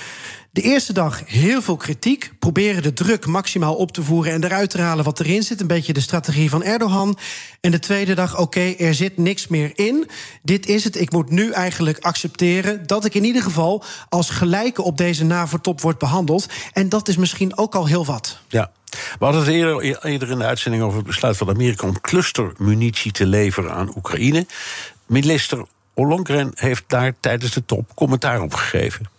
[0.54, 2.32] de eerste dag heel veel kritiek.
[2.38, 5.60] Proberen de druk maximaal op te voeren en eruit te halen wat erin zit.
[5.60, 7.18] Een beetje de strategie van Erdogan.
[7.60, 10.08] En de tweede dag, oké, er zit niks meer in.
[10.42, 11.00] Dit is het.
[11.00, 15.80] Ik moet nu eigenlijk accepteren dat ik in ieder geval als gelijke op deze NAVO-top
[15.80, 16.46] wordt behandeld.
[16.72, 18.38] En dat is misschien ook al heel wat.
[18.48, 18.70] Ja.
[18.90, 23.12] We hadden het eerder, eerder in de uitzending over het besluit van Amerika om clustermunitie
[23.12, 24.46] te leveren aan Oekraïne.
[25.06, 25.64] Minister
[25.94, 29.13] Ollongren heeft daar tijdens de top commentaar op gegeven.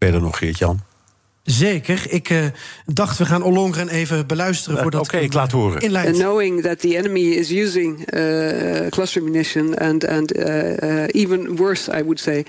[0.00, 0.80] Ben je er nog, Geert-Jan?
[1.42, 2.06] Zeker.
[2.08, 2.44] Ik uh,
[2.86, 4.78] dacht, we gaan Ollongren even beluisteren.
[4.78, 5.96] Uh, Oké, okay, ik laat horen.
[5.96, 11.98] And knowing that the enemy is using uh, cluster munition and, and uh, even worse,
[11.98, 12.44] I would say,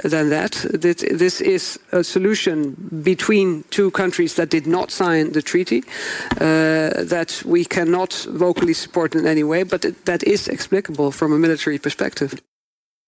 [0.00, 5.42] than that, that, this is a solution between two countries that did not sign the
[5.42, 5.84] treaty,
[7.08, 11.78] that we cannot vocally support in any way, but that is explicable from a military
[11.78, 12.32] perspective.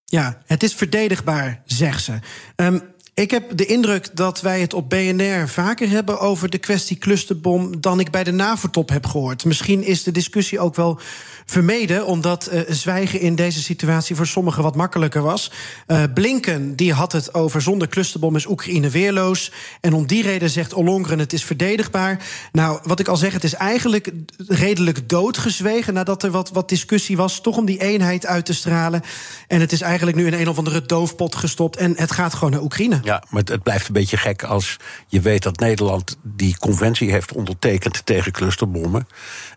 [0.04, 2.12] Ja, het is verdedigbaar, zegt ze.
[2.56, 2.80] Um,
[3.14, 7.80] ik heb de indruk dat wij het op BNR vaker hebben over de kwestie clusterbom
[7.80, 9.44] dan ik bij de NAVO-top heb gehoord.
[9.44, 11.00] Misschien is de discussie ook wel
[11.50, 15.52] vermeden, omdat uh, zwijgen in deze situatie voor sommigen wat makkelijker was.
[15.86, 19.52] Uh, Blinken die had het over zonder clusterbom is Oekraïne weerloos.
[19.80, 22.24] En om die reden zegt Ollongren het is verdedigbaar.
[22.52, 24.10] Nou, wat ik al zeg, het is eigenlijk
[24.46, 29.02] redelijk doodgezwegen nadat er wat, wat discussie was, toch om die eenheid uit te stralen.
[29.48, 32.50] En het is eigenlijk nu in een of andere doofpot gestopt en het gaat gewoon
[32.50, 33.00] naar Oekraïne.
[33.02, 37.32] Ja, maar het blijft een beetje gek als je weet dat Nederland die conventie heeft
[37.32, 39.06] ondertekend tegen clusterbommen.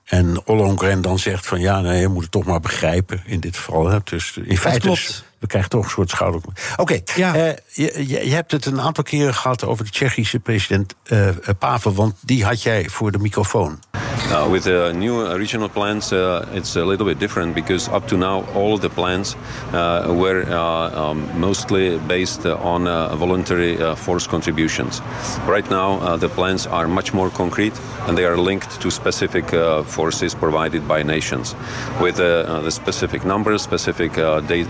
[0.04, 3.56] En Ollongren dan zegt van ja, nee, je moet het toch maar begrijpen in dit
[3.56, 3.88] geval.
[3.88, 3.98] Hè.
[4.04, 4.98] Dus in feite.
[5.44, 6.42] We krijgen toch een soort schouder.
[6.46, 7.36] Oké, okay, ja.
[7.36, 11.30] uh, je, je, hebt het een aantal keren gehad over de Tsjechische president uh,
[11.60, 13.80] Pavel, want die had jij voor de microfoon.
[14.32, 18.18] Uh, with the new regional plans, uh, it's a little bit different because up to
[18.18, 19.36] now all of the plans
[19.74, 22.86] uh, were uh, um, mostly based on
[23.18, 25.02] voluntary force contributions.
[25.46, 27.74] Right now, the plans are much more concrete
[28.08, 29.50] and they are linked to specific
[29.86, 31.56] forces provided by nations
[32.00, 34.14] with the specific numbers, specific
[34.48, 34.68] date,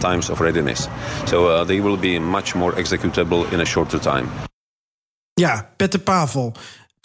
[0.00, 0.88] time of readiness.
[1.24, 4.26] So uh, they will be much more executable in a shorter time.
[5.34, 6.54] Ja, Peter Pavel.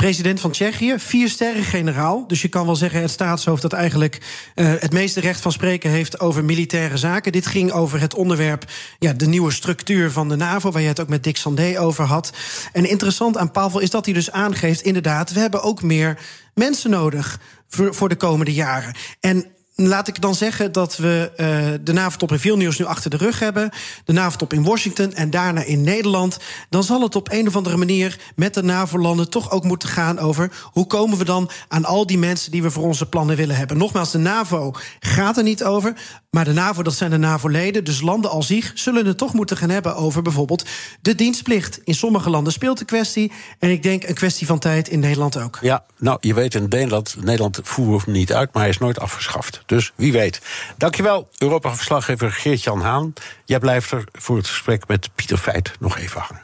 [0.02, 2.28] President van Tsjechië, vier sterren generaal.
[2.28, 4.22] Dus je kan wel zeggen, het staatshoofd dat eigenlijk
[4.56, 7.32] uh, het meeste recht van spreken heeft over militaire zaken.
[7.32, 8.66] Dit ging over het onderwerp,
[9.00, 12.04] ja, de nieuwe structuur van de NAVO, waar je het ook met Dick Sandé over
[12.04, 12.34] had.
[12.72, 16.18] En interessant aan Pavel is dat hij dus aangeeft, inderdaad, we hebben ook meer
[16.54, 18.96] mensen nodig voor, voor de komende jaren.
[19.20, 19.46] En
[19.88, 23.40] laat ik dan zeggen dat we uh, de NAVO-top in Vilnius nu achter de rug
[23.40, 23.70] hebben.
[24.06, 26.38] De NAVO-top in Washington en daarna in Nederland.
[26.70, 30.20] Dan zal het op een of andere manier met de NAVO-landen toch ook moeten gaan
[30.20, 33.56] over hoe komen we dan aan al die mensen die we voor onze plannen willen
[33.56, 33.78] hebben.
[33.78, 35.94] Nogmaals, de NAVO gaat er niet over.
[36.32, 37.84] Maar de NAVO, dat zijn de NAVO-leden.
[37.84, 40.66] Dus landen als zich zullen het toch moeten gaan hebben over bijvoorbeeld
[41.02, 41.80] de dienstplicht.
[41.84, 43.32] In sommige landen speelt de kwestie.
[43.60, 45.58] En ik denk een kwestie van tijd in Nederland ook.
[45.62, 49.00] Ja, nou, je weet in Nederland, Nederland voeren hem niet uit, maar hij is nooit
[49.00, 49.64] afgeschaft.
[49.72, 50.42] Dus wie weet.
[50.78, 53.14] Dankjewel, Europa-verslaggever Geert-Jan Haan.
[53.46, 56.44] Jij blijft er voor het gesprek met Pieter Feit nog even hangen.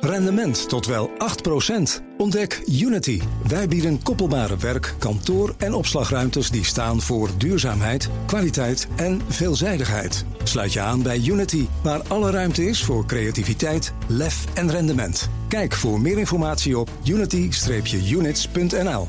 [0.00, 1.12] Rendement tot wel 8%.
[2.16, 3.20] Ontdek Unity.
[3.48, 10.24] Wij bieden koppelbare werk, kantoor en opslagruimtes die staan voor duurzaamheid, kwaliteit en veelzijdigheid.
[10.42, 15.28] Sluit je aan bij Unity, waar alle ruimte is voor creativiteit, lef en rendement.
[15.48, 19.08] Kijk voor meer informatie op unity-units.nl.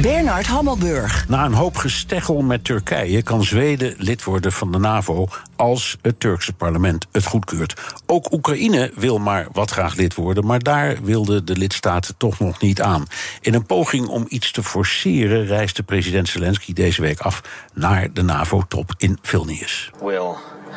[0.00, 1.28] Bernard Hammelburg.
[1.28, 6.20] Na een hoop gesteggel met Turkije kan Zweden lid worden van de NAVO als het
[6.20, 7.80] Turkse parlement het goedkeurt.
[8.06, 12.60] Ook Oekraïne wil maar wat graag lid worden, maar daar wilden de lidstaten toch nog
[12.60, 13.06] niet aan.
[13.40, 17.42] In een poging om iets te forceren reisde president Zelensky deze week af
[17.74, 19.90] naar de NAVO-top in Vilnius.
[20.00, 20.34] Will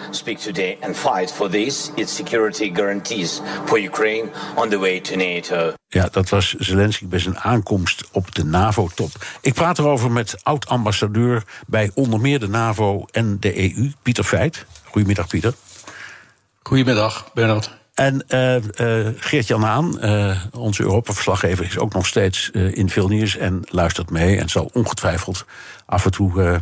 [0.10, 5.16] speak today and fight for this, its security guarantees for Ukraine on the way to
[5.16, 5.74] NATO.
[5.88, 9.12] Ja, dat was Zelensky bij zijn aankomst op de NAVO-top.
[9.42, 14.66] Ik praat erover met oud-ambassadeur bij onder meer de NAVO en de EU, Pieter Feit.
[14.84, 15.54] Goedemiddag, Pieter.
[16.64, 17.72] Goedemiddag, Bernard.
[17.94, 23.62] En uh, uh, Geert-Jan Haan, uh, onze Europa-verslaggever, is ook nog steeds in Vilnius en
[23.70, 25.46] luistert mee en zal ongetwijfeld
[25.86, 26.62] af en toe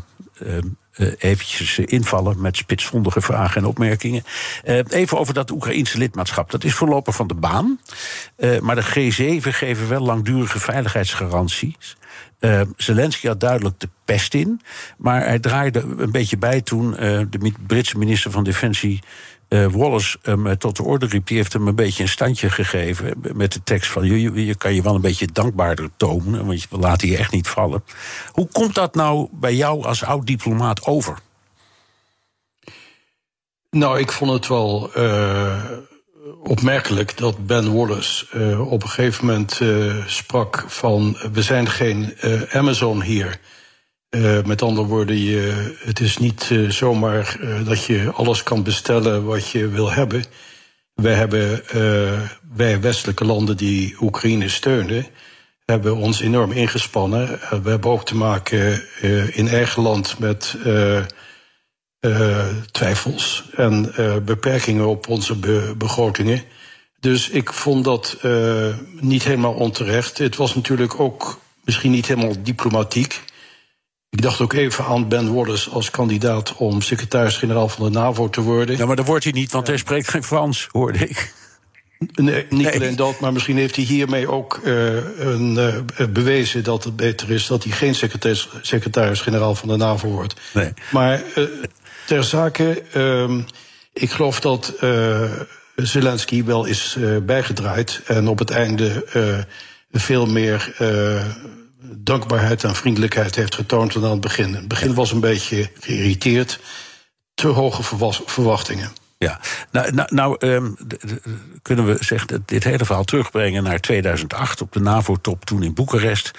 [0.98, 4.24] uh, eventjes invallen met spitsvondige vragen en opmerkingen.
[4.66, 6.52] Uh, even over dat Oekraïense lidmaatschap.
[6.52, 7.80] Dat is voorlopig van de baan.
[8.62, 11.98] Maar de G7 geven wel langdurige veiligheidsgaranties.
[12.40, 14.62] Uh, Zelensky had duidelijk de pest in.
[14.98, 16.92] Maar hij draaide een beetje bij toen
[17.30, 19.02] de Britse minister van Defensie
[19.54, 23.14] uh, Wallace hem tot de orde riep, die heeft hem een beetje een standje gegeven
[23.34, 26.78] met de tekst van je, je kan je wel een beetje dankbaarder tonen, want we
[26.78, 27.84] laten je echt niet vallen.
[28.32, 31.18] Hoe komt dat nou bij jou als oud diplomaat over?
[33.70, 35.64] Nou, ik vond het wel uh,
[36.44, 38.26] opmerkelijk dat Ben Wallace
[38.60, 39.62] op een gegeven moment
[40.06, 42.14] sprak van we zijn geen
[42.52, 43.40] Amazon hier.
[44.16, 48.64] Uh, met andere woorden, je, het is niet uh, zomaar uh, dat je alles kan
[48.64, 50.24] bestellen wat je wil hebben.
[50.94, 51.62] Wij hebben,
[52.56, 55.06] wij westelijke landen die Oekraïne steunen,
[55.66, 57.28] hebben ons enorm ingespannen.
[57.64, 58.82] we hebben ook te maken
[59.34, 60.58] in eigen land met
[62.72, 63.94] twijfels en
[64.26, 66.44] beperkingen op onze be begrotingen.
[67.00, 68.18] Dus ik vond dat
[69.00, 70.18] niet helemaal onterecht.
[70.18, 73.22] Het was natuurlijk ook misschien niet helemaal diplomatiek.
[74.14, 78.42] Ik dacht ook even aan Ben Wallace als kandidaat om secretaris-generaal van de NAVO te
[78.42, 78.78] worden.
[78.78, 81.34] Ja, maar dat wordt hij niet, want hij spreekt geen Frans, hoorde ik.
[82.14, 82.74] Nee, niet nee.
[82.76, 85.56] alleen dat, maar misschien heeft hij hiermee ook uh, een,
[85.98, 87.96] uh, bewezen dat het beter is dat hij geen
[88.62, 90.36] secretaris-generaal van de NAVO wordt.
[90.54, 90.74] Nee.
[90.92, 91.46] Maar uh,
[92.06, 92.84] ter zake,
[93.94, 94.74] ik geloof dat
[95.76, 99.06] Zelensky wel is bijgedraaid en op het einde
[99.92, 100.74] veel meer
[101.98, 104.56] dankbaarheid en vriendelijkheid heeft getoond dan aan het begin.
[104.56, 106.60] Het begin was een beetje geïrriteerd,
[107.34, 107.84] te hoge
[108.26, 108.92] verwachtingen.
[109.18, 109.40] Ja,
[109.72, 110.78] nou, nou, nou um,
[111.62, 116.32] kunnen we zeggen, dit hele verhaal terugbrengen naar 2008 op de NAVO-top toen in Boekarest.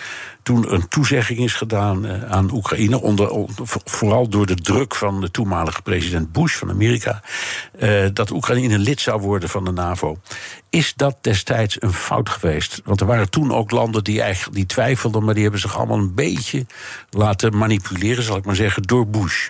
[0.44, 3.46] Toen een toezegging is gedaan uh, aan Oekraïne, onder,
[3.84, 7.22] vooral door de druk van de toenmalige president Bush van Amerika,
[7.80, 10.18] uh, dat Oekraïne lid zou worden van de NAVO.
[10.70, 12.80] Is dat destijds een fout geweest?
[12.84, 15.98] Want er waren toen ook landen die eigenlijk die twijfelden, maar die hebben zich allemaal
[15.98, 16.66] een beetje
[17.10, 19.48] laten manipuleren, zal ik maar zeggen, door Bush.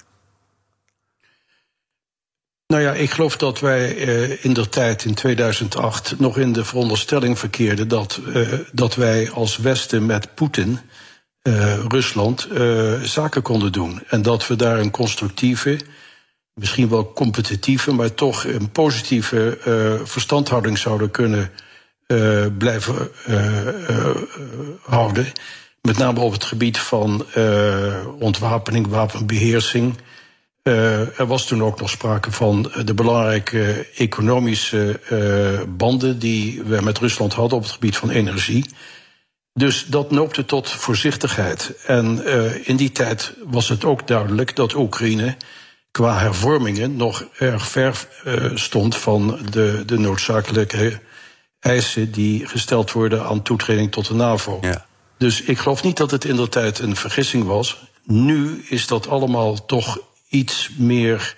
[2.74, 6.64] Nou ja, ik geloof dat wij uh, in de tijd in 2008 nog in de
[6.64, 10.78] veronderstelling verkeerden dat, uh, dat wij als Westen met Poetin,
[11.42, 12.48] uh, Rusland,
[13.02, 14.02] zaken konden doen.
[14.08, 15.80] En dat we daar een constructieve,
[16.54, 19.58] misschien wel competitieve, maar toch een positieve
[20.04, 21.50] verstandhouding zouden kunnen
[22.58, 23.10] blijven
[24.82, 25.26] houden.
[25.80, 27.26] Met name op het gebied van
[28.18, 29.94] ontwapening, wapenbeheersing.
[30.64, 35.00] Er was toen ook nog sprake van de belangrijke economische
[35.68, 38.64] banden die we met Rusland hadden op het gebied van energie.
[39.53, 41.74] Dus dat noopte tot voorzichtigheid.
[41.87, 45.37] En uh, in die tijd was het ook duidelijk dat Oekraïne
[45.90, 48.09] qua hervormingen nog erg ver
[48.55, 51.00] stond van de, de noodzakelijke
[51.61, 54.59] eisen die gesteld worden aan toetreding tot de NAVO.
[54.61, 54.87] Ja.
[55.18, 57.83] Dus ik geloof niet dat het in de tijd een vergissing was.
[58.05, 59.98] Nu is dat allemaal toch
[60.34, 61.36] iets meer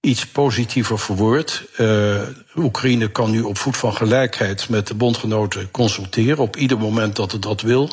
[0.00, 1.64] iets positiever verwoord.
[1.78, 2.20] Uh,
[2.56, 7.32] Oekraïne kan nu op voet van gelijkheid met de bondgenoten consulteren op ieder moment dat
[7.32, 7.90] het dat wil.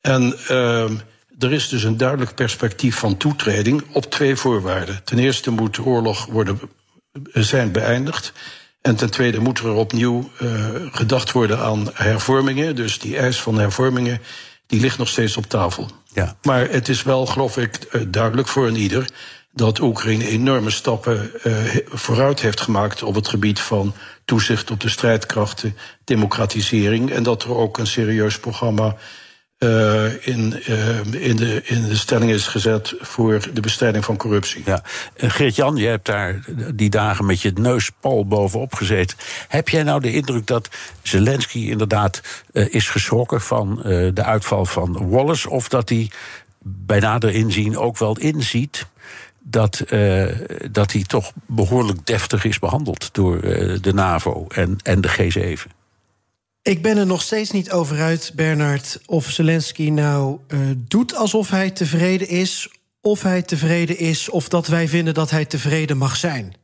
[0.00, 0.90] En uh,
[1.38, 5.00] er is dus een duidelijk perspectief van toetreding op twee voorwaarden.
[5.04, 6.60] Ten eerste moet de oorlog worden,
[7.32, 8.32] zijn beëindigd.
[8.80, 12.76] En ten tweede moet er opnieuw uh, gedacht worden aan hervormingen.
[12.76, 14.20] Dus die eis van hervormingen
[14.66, 15.90] die ligt nog steeds op tafel.
[16.12, 16.36] Ja.
[16.42, 19.06] Maar het is wel, geloof ik, duidelijk voor een ieder
[19.52, 21.54] dat Oekraïne enorme stappen uh,
[21.86, 27.10] vooruit heeft gemaakt op het gebied van toezicht op de strijdkrachten, democratisering.
[27.10, 28.96] En dat er ook een serieus programma
[29.58, 34.62] uh, in, uh, in, de, in de stelling is gezet voor de bestrijding van corruptie.
[34.64, 34.82] Ja.
[35.16, 39.16] Geert-Jan, je hebt daar die dagen met je neus pal bovenop gezeten.
[39.48, 40.68] Heb jij nou de indruk dat
[41.02, 42.20] Zelensky inderdaad
[42.52, 43.80] is geschrokken van
[44.14, 45.50] de uitval van Wallace?
[45.50, 46.10] Of dat hij
[46.64, 48.86] bij nader inzien ook wel inziet
[49.42, 50.26] dat, uh,
[50.70, 55.70] dat hij toch behoorlijk deftig is behandeld door uh, de NAVO en, en de G7.
[56.62, 61.50] Ik ben er nog steeds niet over uit, Bernard, of Zelensky nou uh, doet alsof
[61.50, 62.68] hij tevreden is,
[63.00, 66.54] of hij tevreden is, of dat wij vinden dat hij tevreden mag zijn.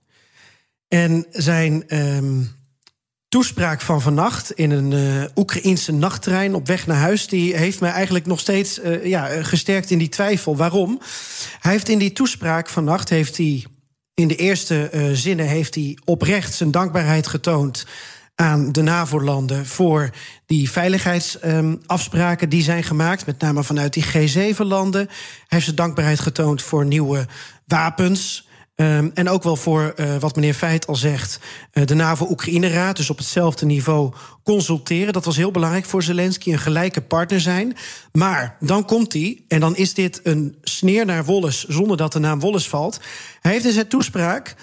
[0.89, 2.58] En zijn um,
[3.29, 7.91] toespraak van vannacht in een uh, Oekraïense nachttrein op weg naar huis, die heeft mij
[7.91, 10.57] eigenlijk nog steeds uh, ja, gesterkt in die twijfel.
[10.57, 11.01] Waarom?
[11.61, 13.65] Hij heeft in die toespraak vannacht heeft hij
[14.15, 17.87] in de eerste zinnen heeft hij oprecht zijn dankbaarheid getoond
[18.41, 20.11] aan de NAVO-landen voor
[20.47, 25.07] die veiligheidsafspraken die zijn gemaakt, met name vanuit die G7-landen.
[25.07, 27.27] Hij heeft zijn dankbaarheid getoond voor nieuwe
[27.67, 28.48] wapens.
[28.81, 31.41] Um, en ook wel voor uh, wat meneer Feit al zegt,
[31.73, 34.13] uh, de NAVO-Oekraïne-raad, dus op hetzelfde niveau
[34.43, 35.13] consulteren.
[35.13, 37.77] Dat was heel belangrijk voor Zelensky, een gelijke partner zijn.
[38.13, 42.19] Maar dan komt hij, en dan is dit een sneer naar Wolles, zonder dat de
[42.19, 43.01] naam Wolles valt.
[43.41, 44.55] Hij heeft in zijn toespraak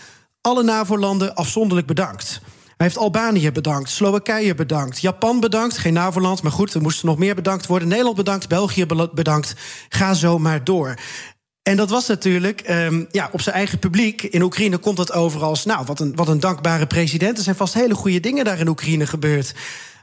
[0.41, 2.41] alle NAVO-landen afzonderlijk bedankt.
[2.78, 7.17] Hij heeft Albanië bedankt, Slowakije bedankt, Japan bedankt, geen NAVO-land, maar goed, er moesten nog
[7.17, 7.88] meer bedankt worden.
[7.88, 9.56] Nederland bedankt, België bedankt.
[9.89, 10.95] Ga zo maar door.
[11.65, 14.21] En dat was natuurlijk um, ja, op zijn eigen publiek.
[14.21, 17.38] In Oekraïne komt dat over als, nou, wat een, wat een dankbare president.
[17.38, 19.54] Er zijn vast hele goede dingen daar in Oekraïne gebeurd.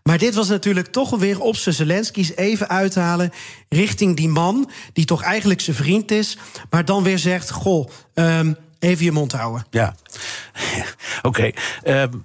[0.02, 3.32] Maar dit was natuurlijk toch weer op zijn Zelensky's even uithalen
[3.68, 6.38] richting die man, die toch eigenlijk zijn vriend is,
[6.70, 9.66] maar dan weer zegt: Goh, um, even je mond houden.
[9.70, 9.94] Ja,
[11.22, 11.52] oké.
[11.82, 12.02] Okay.
[12.02, 12.24] Um,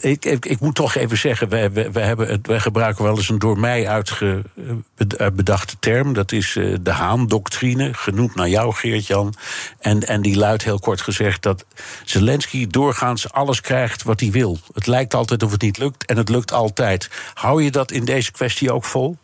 [0.00, 3.88] ik, ik, ik, moet toch even zeggen, wij, hebben, gebruiken wel eens een door mij
[3.88, 6.12] uitgedachte eh, term.
[6.12, 9.34] Dat is uh, de Haan-doctrine, genoemd naar jou, Geert-Jan.
[9.78, 11.64] En, en die luidt heel kort gezegd dat
[12.04, 14.58] Zelensky doorgaans alles krijgt wat hij wil.
[14.74, 17.10] Het lijkt altijd of het niet lukt en het lukt altijd.
[17.34, 19.16] Hou je dat in deze kwestie ook vol?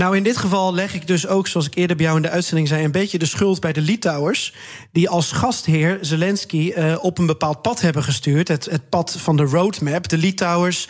[0.00, 2.30] Nou, in dit geval leg ik dus ook, zoals ik eerder bij jou in de
[2.30, 4.54] uitzending zei, een beetje de schuld bij de Litouwers.
[4.92, 8.48] Die als gastheer Zelensky uh, op een bepaald pad hebben gestuurd.
[8.48, 10.08] Het, het pad van de roadmap.
[10.08, 10.88] De Litouwers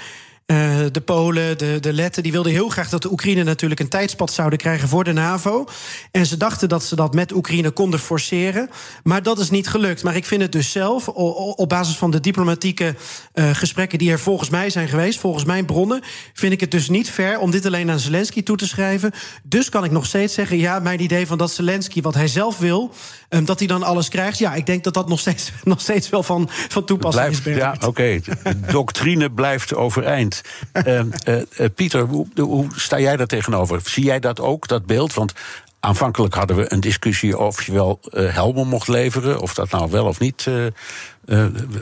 [0.50, 0.56] uh,
[0.92, 4.32] de Polen, de, de Letten, die wilden heel graag dat de Oekraïne natuurlijk een tijdspad
[4.32, 5.66] zouden krijgen voor de NAVO.
[6.10, 8.70] En ze dachten dat ze dat met Oekraïne konden forceren.
[9.02, 10.02] Maar dat is niet gelukt.
[10.02, 12.94] Maar ik vind het dus zelf, op basis van de diplomatieke
[13.34, 16.88] uh, gesprekken die er volgens mij zijn geweest, volgens mijn bronnen, vind ik het dus
[16.88, 19.12] niet fair om dit alleen aan Zelensky toe te schrijven.
[19.42, 22.58] Dus kan ik nog steeds zeggen, ja, mijn idee van dat Zelensky wat hij zelf
[22.58, 22.94] wil,
[23.28, 24.38] um, dat hij dan alles krijgt.
[24.38, 27.56] Ja, ik denk dat dat nog steeds, nog steeds wel van, van toepassing blijft, is.
[27.56, 27.86] Ja, oké.
[27.86, 28.22] Okay.
[28.42, 30.39] De doctrine blijft overeind.
[30.86, 33.80] Uh, uh, Pieter, hoe, hoe, sta jij daar tegenover?
[33.84, 35.14] Zie jij dat ook, dat beeld?
[35.14, 35.32] Want
[35.80, 39.40] aanvankelijk hadden we een discussie of je wel uh, helmen mocht leveren.
[39.40, 40.48] Of dat nou wel of niet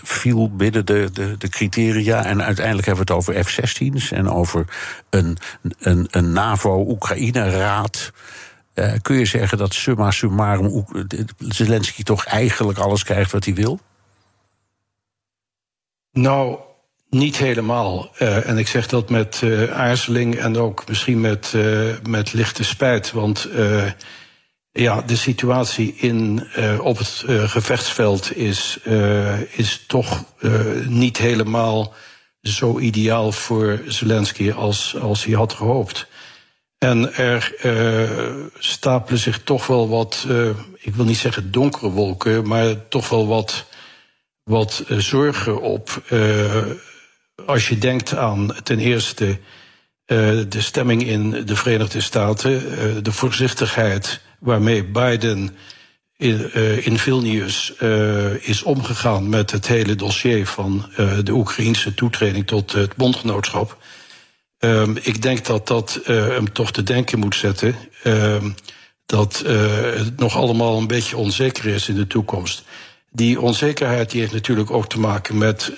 [0.03, 2.25] viel binnen de, de, de, criteria.
[2.25, 4.65] En uiteindelijk hebben we het over F-16's en over
[5.11, 5.39] een,
[5.79, 8.13] een, een NAVO-Oekraïne-raad.
[9.03, 10.85] kun je zeggen dat summa summarum
[11.39, 13.81] Zelensky toch eigenlijk alles krijgt wat hij wil?
[16.13, 16.59] Nou,
[17.11, 18.11] niet helemaal.
[18.19, 22.65] Uh, en ik zeg dat met uh, aarzeling en ook misschien met, uh, met lichte
[22.65, 23.13] spijt.
[23.13, 23.49] Want
[24.73, 26.47] ja, de situatie in,
[26.81, 28.79] op het gevechtsveld is,
[29.51, 30.25] is toch
[30.87, 31.95] niet helemaal
[32.43, 36.07] zo ideaal voor Zelensky als, als hij had gehoopt.
[36.79, 37.55] En er
[38.59, 40.27] stapelen zich toch wel wat,
[40.79, 43.65] ik wil niet zeggen donkere wolken, maar toch wel wat,
[44.45, 46.03] wat zorgen op.
[47.47, 49.39] als je denkt aan ten eerste
[50.07, 52.63] de stemming in de Verenigde Staten,
[53.03, 55.57] de voorzichtigheid waarmee Biden
[56.17, 57.73] in, uh, in Vilnius
[58.41, 60.91] is omgegaan met het hele dossier van
[61.25, 63.79] de Oekraïnse toetreding tot het bondgenootschap.
[64.59, 67.75] Um, ik denk dat dat hem toch te denken moet zetten.
[68.05, 68.55] Um,
[69.07, 69.43] dat
[69.95, 72.65] het nog allemaal een beetje onzeker is in de toekomst.
[73.19, 75.73] Die onzekerheid die heeft natuurlijk ook te maken met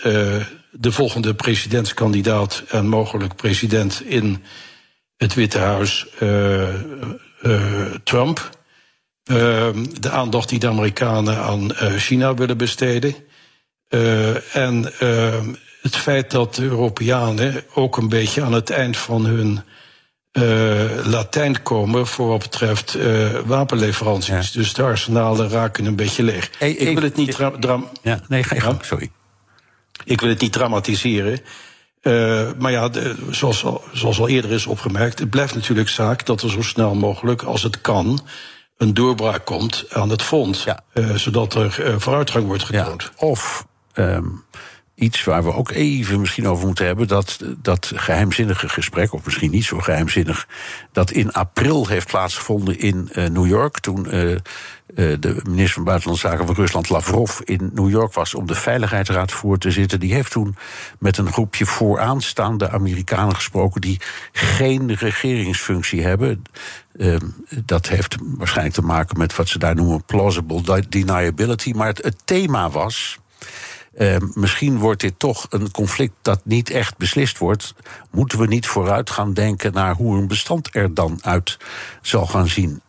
[0.70, 4.42] de volgende presidentskandidaat en mogelijk president in
[5.16, 6.06] het Witte Huis,
[8.04, 8.50] Trump.
[9.30, 13.14] Ehm, de aandacht die de Amerikanen aan eh, China willen besteden.
[13.88, 19.24] Eh, en ehm, het feit dat de Europeanen ook een beetje aan het eind van
[19.24, 19.60] hun
[21.04, 24.52] Latijn komen voor wat betreft uh, wapenleveranties.
[24.52, 26.50] Dus de arsenalen raken een beetje leeg.
[26.60, 27.36] ik wil het niet
[28.02, 29.10] ja, nee, ga je gang, sorry.
[30.04, 31.40] Ik wil het niet dramatiseren.
[32.02, 36.42] Uh, maar ja, de, zoals, zoals al eerder is opgemerkt, het blijft natuurlijk zaak dat
[36.42, 38.20] er zo snel mogelijk, als het kan,
[38.76, 40.64] een doorbraak komt aan het fonds.
[40.94, 43.02] Uh, zodat er uh, vooruitgang wordt getoond.
[43.02, 44.44] Ja, of um,
[45.00, 47.08] iets waar we ook even misschien over moeten hebben.
[47.08, 50.46] Dat, dat geheimzinnige gesprek, of misschien niet zo geheimzinnig.
[50.92, 53.78] dat in april heeft plaatsgevonden in uh, New York.
[53.78, 54.36] Toen uh,
[54.94, 59.32] de minister van Buitenlandse Zaken van Rusland, Lavrov, in New York was om de Veiligheidsraad
[59.32, 60.00] voor te zitten.
[60.00, 60.56] Die heeft toen
[60.98, 63.80] met een groepje vooraanstaande Amerikanen gesproken.
[63.80, 64.00] die
[64.32, 66.42] geen regeringsfunctie hebben.
[66.96, 67.16] Uh,
[67.64, 71.72] dat heeft waarschijnlijk te maken met wat ze daar noemen plausible deniability.
[71.72, 73.18] Maar het thema was.
[74.00, 77.74] Uh, misschien wordt dit toch een conflict dat niet echt beslist wordt.
[78.10, 81.56] Moeten we niet vooruit gaan denken naar hoe een bestand er dan uit
[82.02, 82.82] zal gaan zien?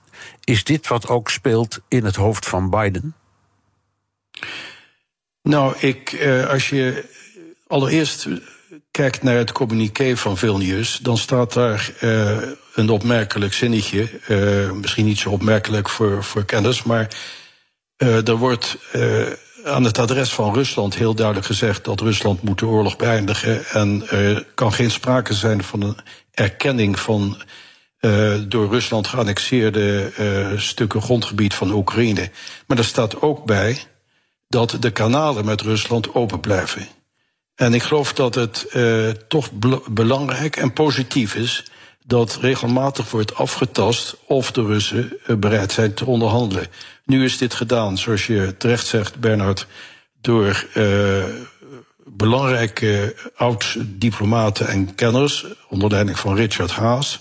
[0.44, 3.16] Is dit wat ook speelt in het hoofd van Biden?
[5.42, 7.06] Nou, ik, uh, als je
[7.68, 8.28] allereerst
[8.92, 12.38] kijkt naar het communiqué van Vilnius, dan staat daar uh,
[12.76, 14.10] een opmerkelijk zinnetje.
[14.74, 17.08] Misschien niet zo opmerkelijk voor, voor kennis, maar
[17.98, 18.78] uh, er wordt
[19.66, 23.66] aan het adres van Rusland heel duidelijk gezegd dat Rusland moet de oorlog beëindigen.
[23.66, 25.98] En er kan geen sprake zijn van een
[26.32, 27.42] erkenning van
[28.02, 32.32] uh, door Rusland geannexeerde uh, stukken grondgebied van Oekraïne.
[32.68, 33.84] Maar er staat ook bij
[34.48, 36.88] dat de kanalen met Rusland open blijven.
[37.56, 39.50] En ik geloof dat het uh, toch
[39.90, 41.71] belangrijk en positief is
[42.06, 46.68] dat regelmatig wordt afgetast of de Russen bereid zijn te onderhandelen.
[47.06, 49.68] Nu is dit gedaan, zoals je terecht zegt, Bernard,
[50.22, 51.24] door uh,
[52.06, 57.20] belangrijke oud-diplomaten en kenners, onder leiding van Richard Haas.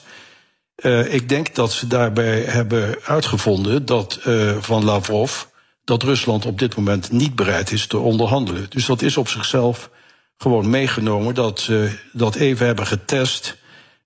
[0.76, 4.20] Uh, ik denk dat ze daarbij hebben uitgevonden dat
[4.60, 5.42] van Lavrov
[5.84, 8.66] dat Rusland op dit moment niet bereid is te onderhandelen.
[8.68, 9.90] Dus dat is op zichzelf
[10.36, 13.56] gewoon meegenomen dat ze dat even hebben getest.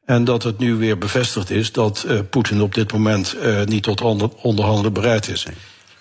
[0.04, 3.82] En dat het nu weer bevestigd is dat uh, Poetin op dit moment uh, niet
[3.82, 4.00] tot
[4.42, 5.46] onderhandelen bereid is.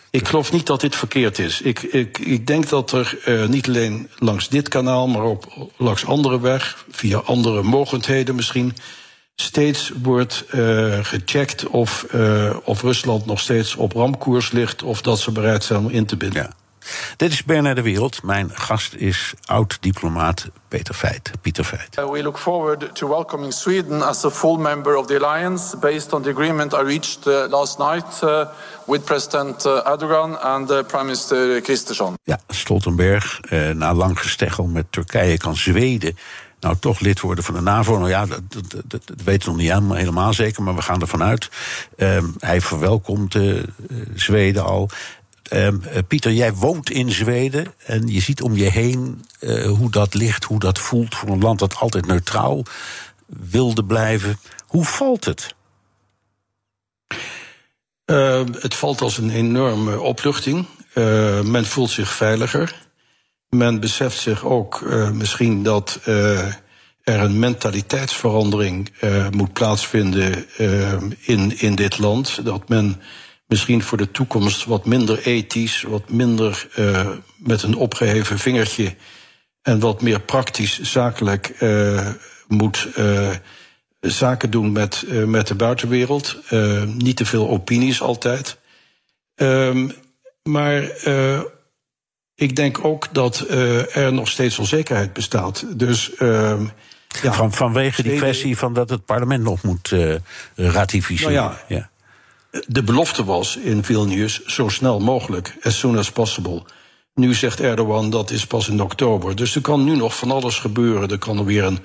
[0.10, 1.62] Ik geloof niet dat dit verkeerd is.
[1.62, 5.46] Ik, ik, ik denk dat er uh, niet alleen langs dit kanaal, maar ook
[5.78, 8.76] langs andere weg, via andere mogendheden misschien,
[9.36, 10.46] steeds wordt
[11.02, 12.06] gecheckt of,
[12.64, 16.18] of Rusland nog steeds op ramkoers ligt of dat ze bereid zijn om in te
[16.18, 16.42] binden.
[16.44, 16.63] Ja.
[17.16, 18.24] Dit is Bernard de Wereld.
[18.24, 21.32] Mijn gast is oud-diplomaat Peter Veit.
[21.42, 21.98] Pieter Veit.
[22.00, 26.14] Uh, we look forward to welcoming Sweden as a full member of the alliance based
[26.14, 28.46] on the agreement I reached uh, last night uh,
[28.86, 32.18] with President Erdogan and uh, Prime Minister Kristersson.
[32.24, 33.40] Ja, Stoltenberg,
[33.74, 36.18] na lang gesteggel met Turkije kan Zweden
[36.64, 37.98] nou toch lid worden van de NAVO.
[37.98, 40.82] Nou ja, dat, dat, dat, dat weten we nog niet helemaal, helemaal zeker, maar we
[40.82, 41.50] gaan ervan uit.
[41.98, 43.64] Um, hij verwelkomt uh,
[44.16, 44.90] Zweden al.
[45.52, 49.92] Um, uh, Pieter, jij woont in Zweden en je ziet om je heen uh, hoe
[49.92, 52.64] dat ligt, hoe dat voelt voor een land dat altijd neutraal
[53.28, 54.40] wilde blijven.
[54.68, 55.56] Hoe valt het?
[58.06, 60.66] Uh, het valt als een enorme opluchting.
[61.44, 62.76] men voelt zich veiliger.
[63.50, 68.92] Men beseft zich ook uh, misschien dat er een mentaliteitsverandering
[69.32, 70.46] moet plaatsvinden
[71.20, 72.46] in, in dit land.
[72.46, 73.02] Dat men
[73.54, 76.68] misschien voor de toekomst wat minder ethisch, wat minder
[77.38, 78.96] met een opgeheven vingertje
[79.62, 81.64] en wat meer praktisch zakelijk
[82.48, 82.88] moet
[84.00, 86.38] zaken doen met, met de buitenwereld.
[86.86, 88.58] niet te veel opinies altijd.
[89.36, 89.90] Ehm,
[90.44, 90.82] maar
[92.36, 93.46] ik denk ook dat
[93.94, 95.66] er nog steeds onzekerheid bestaat.
[95.78, 96.62] Dus uh,
[97.08, 99.94] Van, vanwege die kwestie van dat het parlement nog moet
[100.56, 101.34] ratificeren.
[101.34, 101.90] Nou ja, ja,
[102.68, 106.62] De belofte was in Vilnius zo snel mogelijk, as soon as possible.
[107.14, 109.36] Nu zegt Erdogan dat is pas in oktober.
[109.36, 111.10] Dus er kan nu nog van alles gebeuren.
[111.10, 111.80] Er kan er weer een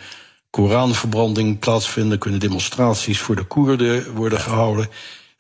[0.51, 4.89] Koranverbranding plaatsvinden, kunnen demonstraties voor de Koerden worden gehouden.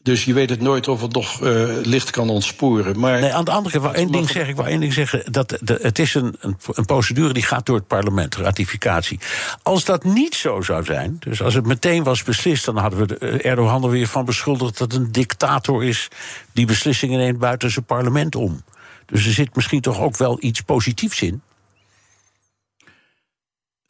[0.03, 2.99] Dus je weet het nooit of het nog uh, licht kan ontsporen.
[2.99, 5.33] Maar nee, aan de andere kant, één ding zeg ik, wel één ding zeggen.
[5.33, 9.21] Dat de, het is een, een, een, procedure die gaat door het parlement, ratificatie.
[9.63, 13.19] Als dat niet zo zou zijn, dus als het meteen was beslist, dan hadden we
[13.19, 16.09] eh, Erdogan er weer van beschuldigd dat een dictator is
[16.53, 18.63] die beslissingen neemt buiten zijn parlement om.
[19.07, 21.43] Dus er zit misschien toch ook wel iets positiefs in.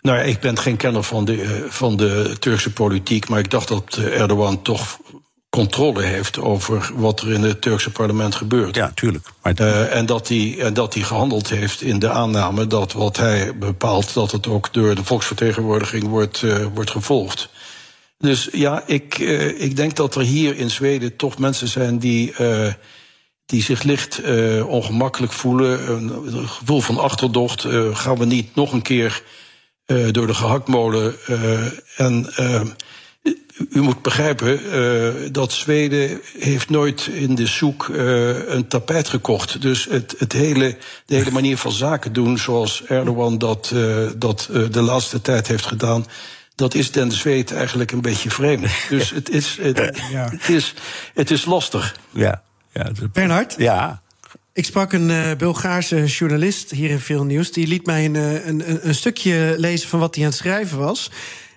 [0.01, 3.51] Nou ja, ik ben geen kenner van de, eh, van de Turkse politiek, maar ik
[3.51, 4.99] dacht dat Erdogan toch
[5.59, 8.75] controle heeft over wat er in het Turkse parlement gebeurt.
[8.75, 9.27] Ja, tuurlijk.
[9.43, 9.61] Maar...
[9.61, 13.59] Uh, en, dat hij, en dat hij gehandeld heeft in de aanname dat wat hij
[13.59, 17.49] bepaalt, dat het ook door de volksvertegenwoordiging wordt, uh, wordt gevolgd.
[18.19, 22.35] Dus ja, ik, uh, ik denk dat er hier in Zweden toch mensen zijn die,
[23.47, 24.21] die zich licht
[24.63, 25.91] ongemakkelijk voelen.
[25.91, 27.67] Een gevoel van achterdocht.
[27.93, 29.23] gaan we niet nog een keer
[30.11, 31.15] door de gehaktmolen
[31.97, 32.27] en
[33.71, 39.61] u moet begrijpen uh, dat Zweden heeft nooit in de zoek uh, een tapijt gekocht.
[39.61, 40.77] Dus het, het hele,
[41.07, 45.67] de hele manier van zaken doen, zoals Erdogan dat, uh, dat de laatste tijd heeft
[45.67, 46.07] gedaan.
[46.55, 48.67] Dat is den Zweed eigenlijk een beetje vreemd.
[48.89, 50.29] Dus het is, het, ja.
[50.31, 50.75] het is,
[51.15, 51.97] het is lastig.
[52.11, 52.43] Ja.
[52.73, 53.55] ja Bernhard?
[53.59, 54.03] Ja.
[54.53, 57.53] Ik sprak een uh, Bulgaarse journalist hier in Veel Nieuws.
[57.53, 58.15] Die liet mij een,
[58.49, 61.11] een, een stukje lezen van wat hij aan het schrijven was.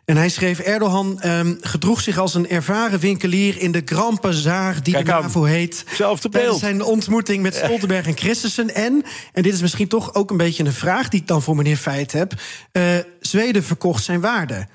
[0.05, 4.83] En hij schreef: Erdogan um, gedroeg zich als een ervaren winkelier in de Grand Bazaar,
[4.83, 5.85] die Kijk de NAVO heet.
[5.93, 6.59] Zelfde beeld.
[6.59, 8.75] zijn ontmoeting met Stoltenberg en Christensen.
[8.75, 11.55] En, en dit is misschien toch ook een beetje een vraag die ik dan voor
[11.55, 12.33] meneer Feit heb:
[12.73, 12.83] uh,
[13.19, 14.67] Zweden verkocht zijn waarde.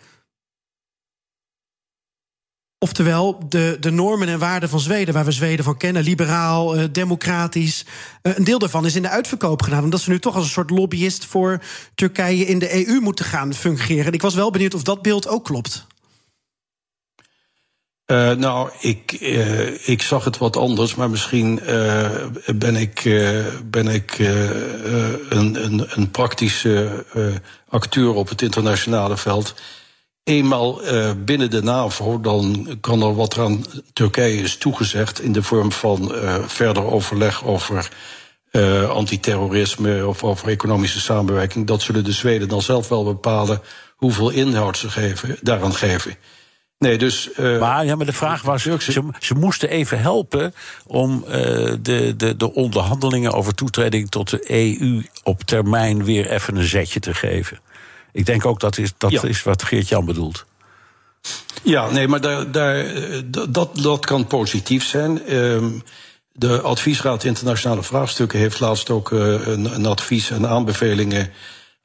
[2.87, 6.85] Oftewel, de, de normen en waarden van Zweden, waar we Zweden van kennen, liberaal, uh,
[6.93, 7.85] democratisch.
[8.23, 9.85] Uh, een deel daarvan is in de uitverkoop gedaan.
[9.85, 11.61] Omdat ze nu toch als een soort lobbyist voor
[11.95, 14.13] Turkije in de EU moeten gaan fungeren.
[14.13, 15.87] ik was wel benieuwd of dat beeld ook klopt.
[18.07, 19.13] Uh, nou, ik,
[19.85, 21.61] ik zag het wat anders, maar misschien
[22.55, 23.03] ben ik,
[23.65, 27.05] ben ik een, een, een praktische
[27.69, 29.55] acteur op het internationale veld
[30.27, 35.33] eenmaal uh, binnen de NAVO, dan kan er wat er aan Turkije is toegezegd in
[35.33, 37.91] de vorm van uh, verder overleg over
[38.53, 41.67] uh, antiterrorisme of over economische samenwerking.
[41.67, 43.61] Dat zullen de Zweden dan zelf wel bepalen
[43.97, 46.17] hoeveel inhoud ze geven, daaraan geven.
[46.79, 50.55] Nee, dus, uh, maar, ja, maar de vraag was, ze, ze moesten even helpen
[50.87, 51.33] om uh,
[51.81, 54.51] de, de, de onderhandelingen over toetreding tot de
[54.81, 57.59] EU op termijn weer even een zetje te geven.
[58.17, 59.23] Ik denk ook dat is, dat ja.
[59.23, 60.45] is wat Geert-Jan bedoelt.
[61.63, 62.85] Ja, nee, maar daar, daar,
[63.49, 65.35] dat, dat kan positief zijn.
[65.35, 65.83] Um,
[66.33, 71.31] de Adviesraad Internationale Vraagstukken heeft laatst ook uh, een, een, advies en aanbevelingen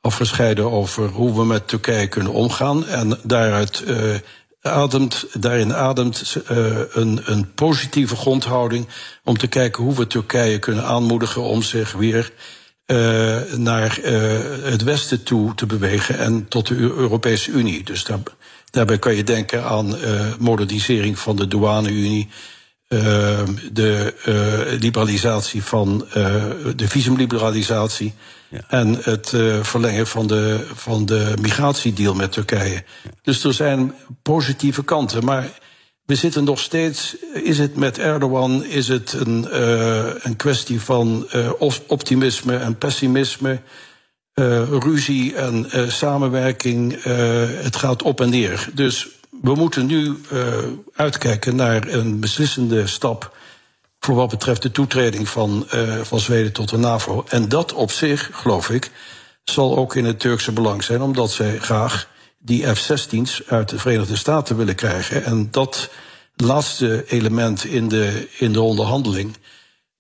[0.01, 2.87] afgescheiden over hoe we met Turkije kunnen omgaan.
[2.87, 4.15] En daaruit uh,
[4.61, 8.87] ademt, daarin ademt uh, een, een positieve grondhouding
[9.23, 12.31] om te kijken hoe we Turkije kunnen aanmoedigen om zich weer
[12.91, 17.83] uh, naar uh, het Westen toe te bewegen en tot de Europese Unie.
[17.83, 18.19] Dus daar,
[18.69, 22.29] daarbij kan je denken aan uh, modernisering van de douane-Unie.
[23.71, 24.13] de
[24.79, 26.05] liberalisatie van
[26.75, 28.13] de visumliberalisatie.
[28.49, 28.63] Ja.
[28.67, 32.73] En het verlengen van de, van de migratiedeal met Turkije.
[32.73, 33.09] Ja.
[33.21, 35.25] Dus er zijn positieve kanten.
[35.25, 35.49] Maar
[36.05, 37.15] we zitten nog steeds.
[37.33, 41.51] Is het met Erdogan is het een, uh, een kwestie van uh,
[41.87, 43.61] optimisme en pessimisme,
[44.35, 47.03] uh, ruzie en samenwerking?
[47.63, 48.69] het gaat op en neer.
[48.73, 49.07] Dus
[49.41, 50.17] we moeten nu
[50.95, 53.35] uitkijken naar een beslissende stap
[53.99, 55.65] voor wat betreft de toetreding van,
[56.03, 57.25] van Zweden tot de NAVO.
[57.29, 58.91] En dat op zich, geloof ik,
[59.43, 62.07] zal ook in het Turkse belang zijn, omdat zij graag
[62.41, 65.23] die F-16's uit de Verenigde Staten willen krijgen.
[65.23, 65.89] En dat
[66.35, 69.37] laatste element in de, in de onderhandeling.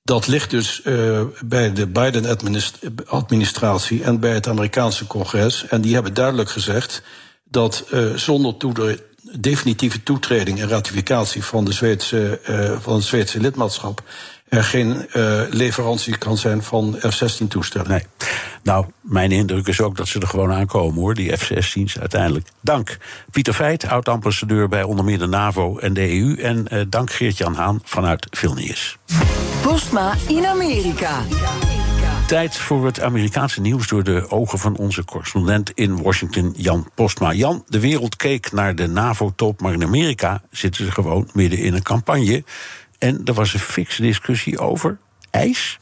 [0.03, 5.67] Dat ligt dus uh, bij de Biden-administratie en bij het Amerikaanse congres.
[5.67, 7.01] En die hebben duidelijk gezegd
[7.43, 8.55] dat uh, zonder
[9.39, 14.03] definitieve toetreding en ratificatie van, de Zweedse, uh, van het Zweedse lidmaatschap
[14.51, 17.87] er geen uh, leverantie kan zijn van F-16-toestellen.
[17.87, 18.05] Nee.
[18.63, 22.47] Nou, mijn indruk is ook dat ze er gewoon aankomen, hoor, die F-16's uiteindelijk.
[22.61, 22.97] Dank
[23.31, 26.35] Pieter Feit, oud-ambassadeur bij onder meer de NAVO en de EU.
[26.35, 28.97] En uh, dank Geert-Jan Haan vanuit Vilnius.
[29.61, 31.21] Postma in Amerika.
[32.27, 37.33] Tijd voor het Amerikaanse nieuws door de ogen van onze correspondent in Washington, Jan Postma.
[37.33, 41.73] Jan, de wereld keek naar de NAVO-top, maar in Amerika zitten ze gewoon midden in
[41.73, 42.43] een campagne.
[43.01, 44.97] En er was een fikse discussie over
[45.29, 45.79] ijs.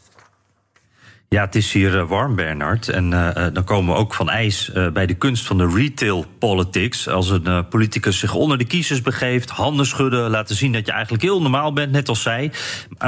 [1.31, 2.87] Ja, het is hier uh, warm, Bernard.
[2.87, 7.07] En uh, dan komen we ook van ijs bij de kunst van de retail politics.
[7.07, 11.23] Als een politicus zich onder de kiezers begeeft, handen schudden, laten zien dat je eigenlijk
[11.23, 12.51] heel normaal bent, net als zij.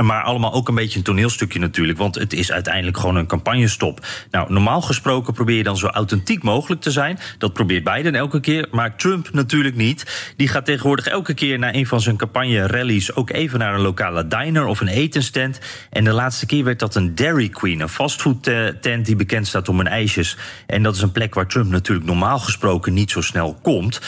[0.02, 4.06] Maar allemaal ook een beetje een toneelstukje natuurlijk, want het is uiteindelijk gewoon een campagnestop.
[4.32, 7.20] Nou, normaal gesproken probeer je dan zo authentiek mogelijk te zijn.
[7.38, 10.34] Dat probeert Biden elke keer, maar Trump natuurlijk niet.
[10.38, 14.28] Die gaat tegenwoordig elke keer na een van zijn campagne-rallies ook even naar een lokale
[14.28, 15.60] diner of een etenstent.
[15.90, 19.78] En de laatste keer werd dat een Dairy Queen, een fastfood-tent die bekend staat om
[19.78, 20.38] hun ijsjes.
[20.66, 24.02] En dat is een plek waar Trump natuurlijk normaal gesproken niet zo snel komt.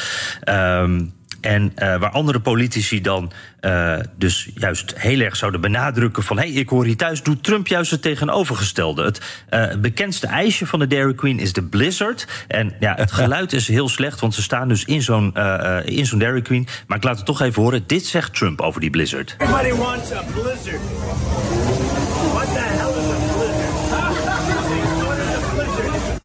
[0.49, 3.31] Um, en uh, waar andere politici dan
[3.61, 6.37] uh, dus juist heel erg zouden benadrukken van...
[6.37, 9.03] hé, hey, ik hoor hier thuis, doet Trump juist het tegenovergestelde.
[9.03, 12.27] Het uh, bekendste ijsje van de Dairy Queen is de Blizzard.
[12.47, 15.33] En ja, het geluid is heel slecht, want ze staan dus in zo'n
[15.85, 16.67] in zo'n Dairy Queen.
[16.87, 17.83] Maar ik laat het toch even horen.
[17.87, 19.35] Dit zegt Trump over die Blizzard.
[19.37, 20.81] Everybody wants a Blizzard.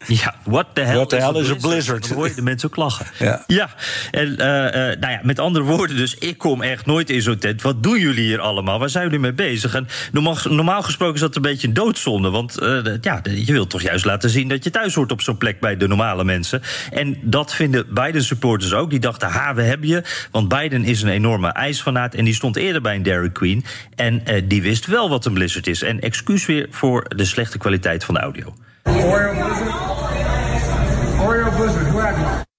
[0.06, 1.60] Ja, what the hell, What the is, hell a is a blizzard?
[1.60, 2.08] blizzard?
[2.08, 3.06] Dan hoor je de mensen ook lachen.
[3.18, 3.44] Ja.
[3.46, 3.70] Ja,
[4.10, 7.38] en uh, uh, nou ja, met andere woorden dus, ik kom echt nooit in zo'n
[7.38, 7.62] tent.
[7.62, 8.78] Wat doen jullie hier allemaal?
[8.78, 9.74] Waar zijn jullie mee bezig?
[9.74, 12.30] En normaal, normaal gesproken is dat een beetje een doodzonde.
[12.30, 15.36] Want uh, ja, je wilt toch juist laten zien dat je thuis hoort op zo'n
[15.38, 16.62] plek bij de normale mensen.
[16.92, 18.90] En dat vinden Biden-supporters ook.
[18.90, 20.02] Die dachten, ha, we hebben je.
[20.30, 22.14] Want Biden is een enorme ijsfanaat.
[22.14, 23.64] En die stond eerder bij een Dairy Queen.
[23.94, 25.82] En die wist wel wat een blizzard is.
[25.82, 28.54] En excuus weer voor de slechte kwaliteit van de audio.
[28.86, 29.72] Oreo Blizzard.
[31.20, 32.49] Oreo Blizzard, who had one?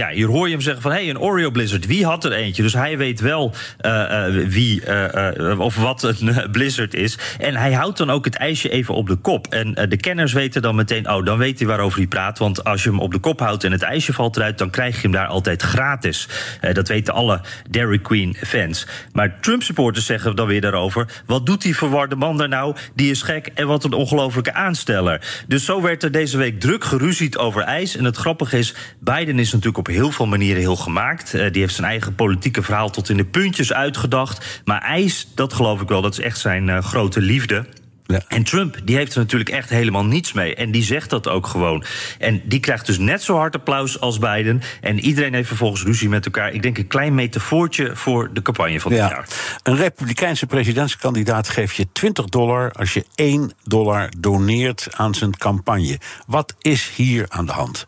[0.00, 2.32] Ja, hier hoor je hem zeggen van, hé, hey, een Oreo Blizzard, wie had er
[2.32, 2.62] eentje?
[2.62, 7.18] Dus hij weet wel uh, uh, wie uh, of wat een Blizzard is.
[7.38, 9.46] En hij houdt dan ook het ijsje even op de kop.
[9.46, 12.38] En de kenners weten dan meteen, oh, dan weet hij waarover hij praat.
[12.38, 14.58] Want als je hem op de kop houdt en het ijsje valt eruit...
[14.58, 16.28] dan krijg je hem daar altijd gratis.
[16.72, 17.40] dat weten alle
[17.70, 18.86] Dairy Queen fans.
[19.12, 21.22] Maar Trump-supporters zeggen dan weer daarover...
[21.26, 22.76] wat doet die verwarde man daar nou?
[22.94, 25.44] Die is gek en wat een ongelofelijke aansteller.
[25.46, 27.96] Dus zo werd er deze week druk geruzied over ijs.
[27.96, 31.34] En het grappige is, Biden is natuurlijk op op heel veel manieren heel gemaakt.
[31.34, 34.62] Uh, die heeft zijn eigen politieke verhaal tot in de puntjes uitgedacht.
[34.64, 37.66] Maar ijs, dat geloof ik wel, dat is echt zijn uh, grote liefde.
[38.06, 38.22] Ja.
[38.28, 40.54] En Trump, die heeft er natuurlijk echt helemaal niets mee.
[40.54, 41.84] En die zegt dat ook gewoon.
[42.18, 44.62] En die krijgt dus net zo hard applaus als Biden.
[44.80, 46.52] En iedereen heeft vervolgens ruzie met elkaar.
[46.52, 49.08] Ik denk een klein metafoortje voor de campagne van dit Ja.
[49.08, 49.28] jaar.
[49.62, 55.98] Een republikeinse presidentskandidaat geeft je 20 dollar als je 1 dollar doneert aan zijn campagne.
[56.26, 57.86] Wat is hier aan de hand?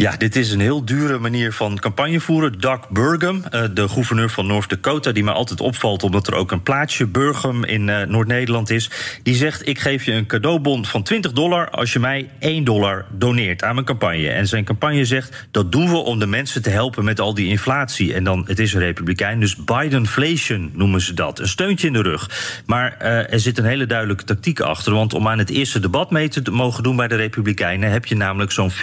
[0.00, 2.60] Ja, dit is een heel dure manier van campagne voeren.
[2.60, 6.50] Doug Burgum, uh, de gouverneur van North Dakota, die mij altijd opvalt omdat er ook
[6.50, 8.90] een plaatsje Burgum in uh, Noord-Nederland is,
[9.22, 13.06] die zegt: Ik geef je een cadeaubon van 20 dollar als je mij 1 dollar
[13.10, 14.28] doneert aan mijn campagne.
[14.28, 17.48] En zijn campagne zegt: Dat doen we om de mensen te helpen met al die
[17.48, 18.14] inflatie.
[18.14, 21.38] En dan, het is een republikein, dus Bidenflation noemen ze dat.
[21.38, 22.30] Een steuntje in de rug.
[22.66, 24.92] Maar uh, er zit een hele duidelijke tactiek achter.
[24.92, 28.16] Want om aan het eerste debat mee te mogen doen bij de Republikeinen, heb je
[28.16, 28.76] namelijk zo'n 40.000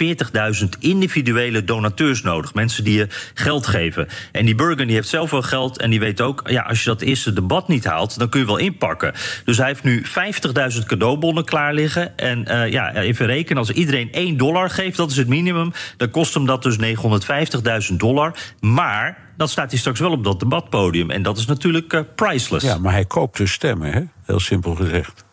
[0.78, 2.54] individuen individuele donateurs nodig.
[2.54, 4.08] Mensen die je geld geven.
[4.32, 5.78] En die Burger die heeft zelf wel geld.
[5.78, 8.46] En die weet ook, ja, als je dat eerste debat niet haalt, dan kun je
[8.46, 9.12] wel inpakken.
[9.44, 10.04] Dus hij heeft nu
[10.74, 12.18] 50.000 cadeaubonnen klaar liggen.
[12.18, 15.72] En uh, ja, even rekenen, als iedereen 1 dollar geeft, dat is het minimum.
[15.96, 16.76] Dan kost hem dat dus
[17.90, 18.34] 950.000 dollar.
[18.60, 21.10] Maar dan staat hij straks wel op dat debatpodium.
[21.10, 22.66] En dat is natuurlijk uh, priceless.
[22.66, 24.00] Ja, maar hij koopt dus stemmen, hè?
[24.24, 25.26] heel simpel gezegd.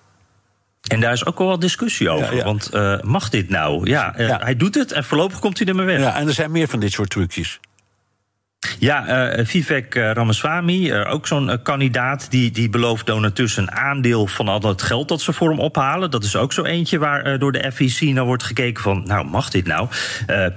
[0.88, 2.32] En daar is ook wel wat discussie over.
[2.32, 2.44] Ja, ja.
[2.44, 3.90] Want uh, mag dit nou?
[3.90, 6.00] Ja, uh, hij doet het en voorlopig komt hij ermee weg.
[6.00, 7.60] Ja, en er zijn meer van dit soort trucjes.
[8.80, 14.48] Ja, uh, Vivek Ramaswamy, uh, ook zo'n kandidaat, die, die belooft donateurs een aandeel van
[14.48, 16.12] al het geld dat ze voor hem ophalen.
[16.12, 19.50] Dat is ook zo eentje waar door de FEC naar wordt gekeken van, nou, mag
[19.50, 19.88] dit nou?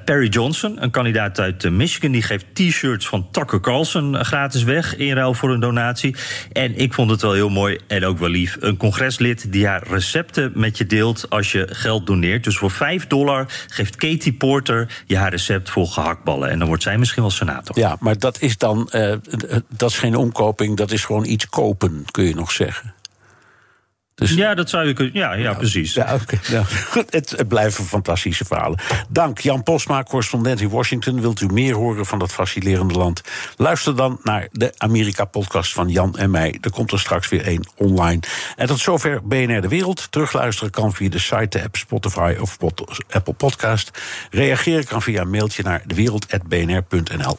[0.04, 5.14] Perry Johnson, een kandidaat uit Michigan, die geeft t-shirts van Tucker Carlson gratis weg in
[5.14, 6.16] ruil voor een donatie.
[6.52, 8.56] En ik vond het wel heel mooi en ook wel lief.
[8.60, 12.44] Een congreslid die haar recepten met je deelt als je geld doneert.
[12.44, 16.50] Dus voor 5 dollar geeft Katie Porter je haar recept voor gehaktballen.
[16.50, 17.78] En dan wordt zij misschien wel senator.
[17.78, 19.14] Ja, maar dat is dan, uh,
[19.68, 22.94] dat is geen omkoping, dat is gewoon iets kopen, kun je nog zeggen.
[24.18, 25.14] Dus, ja, dat zou je kunnen.
[25.14, 25.94] Ja, ja, nou, precies.
[25.94, 28.78] Ja, okay, goed, het, het, blijven fantastische verhalen.
[29.08, 31.20] Dank, Jan Posma, correspondent in Washington.
[31.20, 33.22] Wilt u meer horen van dat fascinerende land?
[33.56, 36.58] Luister dan naar de Amerika-podcast van Jan en mij.
[36.60, 38.20] Er komt er straks weer één online.
[38.56, 40.10] En tot zover BNR De Wereld.
[40.10, 42.58] Terugluisteren kan via de site, de app Spotify of
[43.08, 43.90] Apple Podcast.
[44.30, 47.38] Reageren kan via een mailtje naar dewereld.bnr.nl.